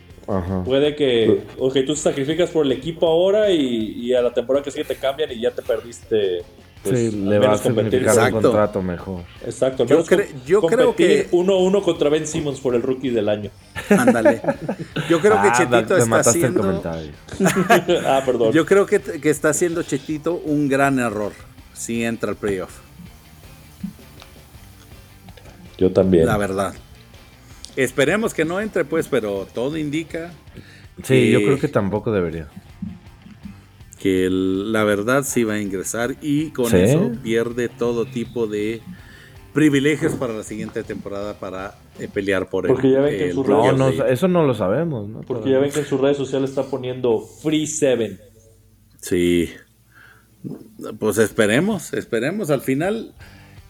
[0.64, 4.84] Puede que, ok, tú sacrificas por el equipo ahora y, a la temporada que sigue
[4.84, 6.42] te cambian y ya te perdiste.
[6.82, 9.22] Pues, sí, le vas a competir un contrato mejor.
[9.44, 9.84] Exacto.
[9.84, 10.02] Yo,
[10.44, 13.50] yo creo que 1-1 contra Ben Simmons por el rookie del año.
[13.88, 14.42] Ándale.
[15.08, 16.82] Yo creo que ah, Chetito está haciendo.
[18.06, 18.52] ah, perdón.
[18.52, 21.32] Yo creo que, que está haciendo Chetito un gran error
[21.72, 22.80] si entra al playoff.
[25.78, 26.26] Yo también.
[26.26, 26.74] La verdad.
[27.76, 30.32] Esperemos que no entre, pues, pero todo indica.
[31.02, 32.48] Sí, yo creo que tampoco debería.
[33.98, 38.82] Que la verdad sí va a ingresar y con eso pierde todo tipo de
[39.52, 43.36] privilegios para la siguiente temporada para eh, pelear por Porque ya ven que en
[43.76, 45.20] no, eso no lo sabemos, ¿no?
[45.20, 48.18] Porque ya ven que en sus redes sociales está poniendo Free Seven.
[49.00, 49.50] Sí.
[50.98, 52.50] Pues esperemos, esperemos.
[52.50, 53.14] Al final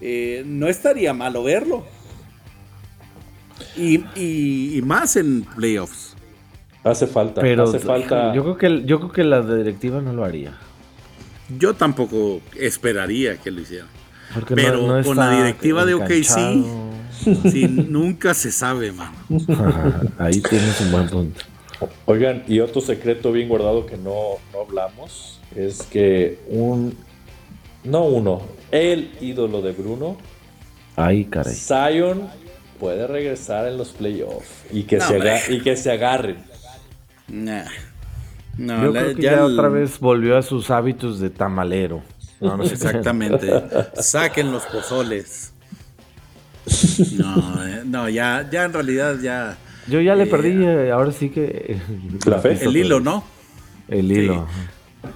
[0.00, 1.84] eh, no estaría malo verlo.
[3.76, 6.16] Y, más en playoffs.
[6.84, 8.34] Hace falta, Pero hace falta.
[8.34, 10.52] Yo creo que yo creo que la directiva no lo haría.
[11.58, 13.86] Yo tampoco esperaría que lo hiciera.
[14.54, 16.64] Pero con la directiva de OKC,
[17.50, 19.12] sí, nunca se sabe, mano.
[20.18, 21.40] Ahí tienes un buen punto.
[22.06, 26.96] Oigan, y otro secreto bien guardado que no, no hablamos es que un,
[27.84, 30.16] no uno, el ídolo de Bruno,
[30.96, 31.54] Ay, caray.
[31.54, 32.28] Zion
[32.82, 36.38] puede regresar en los playoffs y que, se, y que se agarren.
[37.28, 37.62] No,
[38.58, 42.02] Yo creo que ya, otra vez volvió a sus hábitos de tamalero.
[42.64, 43.48] Exactamente.
[43.94, 45.52] Saquen los pozoles.
[47.16, 49.56] No, eh, no, ya, ya en realidad ya.
[49.86, 51.78] Yo ya le perdí, eh, ahora sí que.
[52.60, 53.22] El hilo, ¿no?
[53.86, 54.48] El hilo.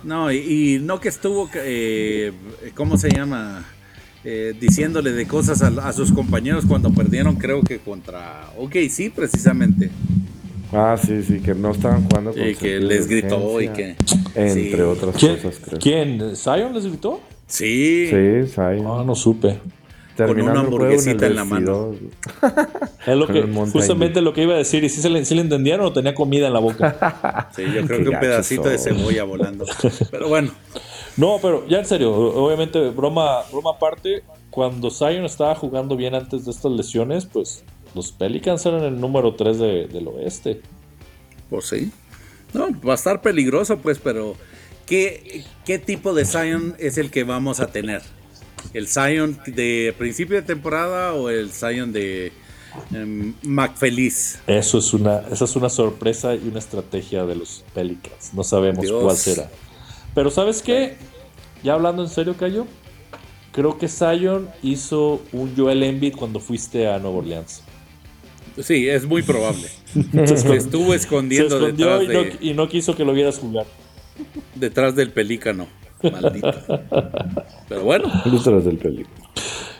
[0.04, 2.32] No, y, no que estuvo, eh,
[2.76, 3.64] ¿cómo se llama?
[4.58, 9.90] Diciéndole de cosas a, sus compañeros cuando perdieron, creo que contra Ok, sí, precisamente.
[10.72, 13.96] Ah, sí, sí, que no estaban jugando con Y que les gritó y que.
[14.34, 15.78] Entre otras cosas, creo.
[15.78, 16.36] ¿Quién?
[16.36, 17.20] ¿Zion les gritó?
[17.46, 18.08] Sí.
[18.10, 18.86] Sí, Zion.
[18.86, 19.60] Ah, no supe
[20.16, 21.94] con una hamburguesita en, la mano.
[23.06, 24.82] Es lo que, justamente lo que iba a decir.
[24.82, 27.48] ¿Y si se le, si le entendieron o tenía comida en la boca?
[27.54, 29.64] sí, yo creo que un pedacito de cebolla volando.
[30.10, 30.50] Pero bueno.
[31.16, 36.44] No, pero ya en serio, obviamente, broma, broma aparte, cuando Zion estaba jugando bien antes
[36.44, 37.64] de estas lesiones, pues
[37.94, 40.60] los Pelicans eran el número 3 del oeste.
[41.48, 41.90] Pues sí.
[42.52, 44.34] No, va a estar peligroso, pues, pero
[44.86, 48.02] ¿qué, ¿qué tipo de Zion es el que vamos a tener?
[48.74, 52.32] el Zion de principio de temporada o el Zion de
[52.90, 54.38] um, McFeliz.
[54.46, 58.34] Eso es una, esa es una sorpresa y una estrategia de los Pelicans.
[58.34, 59.50] No sabemos cuál será.
[60.16, 60.96] Pero ¿sabes qué?
[61.62, 62.66] Ya hablando en serio, Cayo,
[63.52, 67.62] creo que Zion hizo un Joel Embiid cuando fuiste a Nueva Orleans.
[68.58, 69.68] Sí, es muy probable.
[70.24, 73.66] se estuvo escondiendo detrás y, no, y no quiso que lo vieras jugar.
[74.54, 75.66] Detrás del pelícano.
[76.02, 76.50] Maldito.
[77.68, 78.10] Pero bueno.
[78.24, 79.28] del película.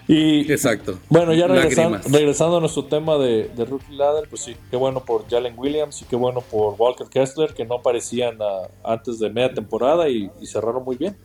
[0.08, 0.98] Y, Exacto.
[1.08, 5.54] Bueno, ya regresando, a nuestro tema de, Rookie Ladder, pues sí, qué bueno por Jalen
[5.56, 8.38] Williams y qué bueno por Walker Kessler, que no aparecían
[8.84, 11.16] antes de media temporada y, cerraron muy bien.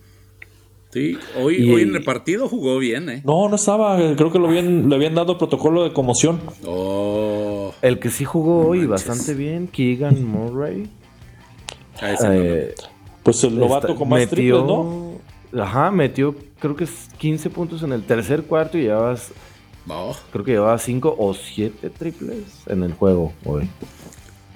[0.92, 3.22] Sí, hoy, hoy en el partido jugó bien, ¿eh?
[3.24, 6.42] No, no estaba, creo que lo habían, le habían dado protocolo de conmoción.
[6.66, 7.74] Oh.
[7.82, 10.90] El que sí jugó hoy bastante bien, Keegan Murray.
[12.02, 12.74] Eh,
[13.24, 15.20] pues el novato con más triples, ¿no?
[15.58, 19.34] Ajá, metió creo que es 15 puntos en el tercer cuarto y llevabas.
[20.32, 23.68] Creo que llevaba 5 o 7 triples en el juego hoy.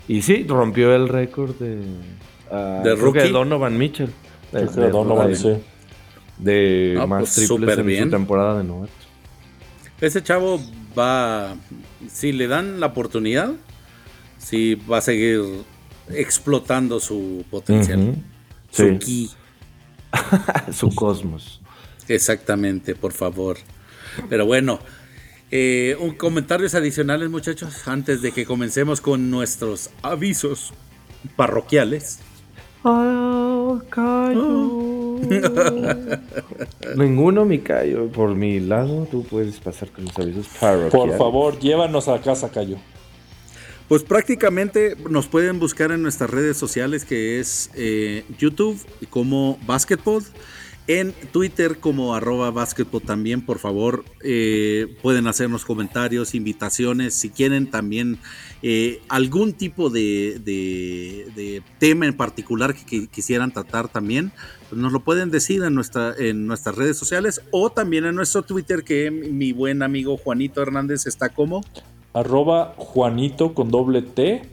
[0.07, 1.81] Y sí, rompió el récord de.
[2.51, 3.19] Uh, de rookie.
[3.19, 4.11] de Donovan Mitchell.
[4.51, 5.53] De, de, Donovan, sí.
[6.37, 8.93] De más pues triples en su temporada de novato.
[9.99, 10.61] Ese chavo
[10.97, 11.55] va.
[12.07, 13.51] Si le dan la oportunidad,
[14.37, 15.41] sí va a seguir
[16.09, 18.15] explotando su potencial.
[18.69, 19.31] Su ki.
[20.71, 21.61] su cosmos.
[22.07, 23.57] Exactamente, por favor.
[24.29, 24.79] Pero bueno,
[25.51, 30.73] eh, un comentarios adicionales, muchachos, antes de que comencemos con nuestros avisos
[31.35, 32.19] parroquiales.
[32.83, 33.81] Oh,
[36.95, 38.07] Ninguno me callo.
[38.09, 40.91] Por mi lado, tú puedes pasar con los avisos parroquiales.
[40.91, 42.77] Por favor, llévanos a casa, Cayo.
[43.87, 48.79] Pues prácticamente nos pueden buscar en nuestras redes sociales que es eh, YouTube
[49.09, 50.23] como Basketball.
[50.87, 57.71] En Twitter como arroba basketball también, por favor, eh, pueden hacernos comentarios, invitaciones, si quieren
[57.71, 58.19] también
[58.61, 64.31] eh, algún tipo de, tema en particular que, quisieran tratar también,
[64.69, 68.43] pues nos lo pueden decir en, nuestra, en nuestras redes sociales o también en nuestro
[68.43, 71.63] Twitter que mi buen amigo Juanito Hernández está como
[72.13, 74.43] arroba Juanito con doble T,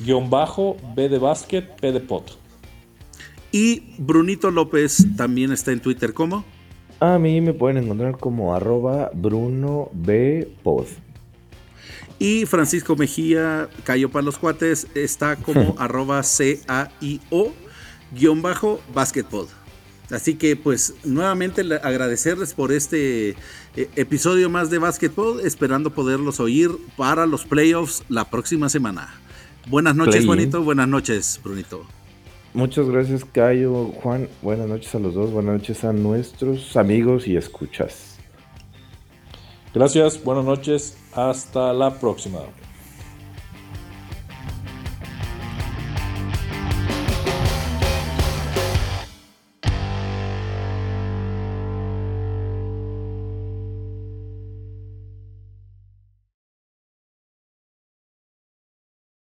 [0.00, 2.41] guion bajo, B de básquet, P de.
[3.52, 6.44] Y Brunito López también está en Twitter, ¿cómo?
[7.00, 10.86] A mí me pueden encontrar como arroba Bruno B Pod.
[12.18, 17.52] Y Francisco Mejía, Cayo para los cuates, está como arroba C-A-I-O
[18.12, 19.46] guion bajo basketball.
[20.10, 23.34] Así que pues nuevamente agradecerles por este eh,
[23.96, 29.14] episodio más de Basketball, esperando poderlos oír para los playoffs la próxima semana.
[29.68, 30.62] Buenas noches, Juanito.
[30.62, 31.86] Buenas noches, Brunito.
[32.54, 34.28] Muchas gracias, Cayo, Juan.
[34.42, 35.30] Buenas noches a los dos.
[35.30, 38.18] Buenas noches a nuestros amigos y escuchas.
[39.72, 40.98] Gracias, buenas noches.
[41.14, 42.40] Hasta la próxima.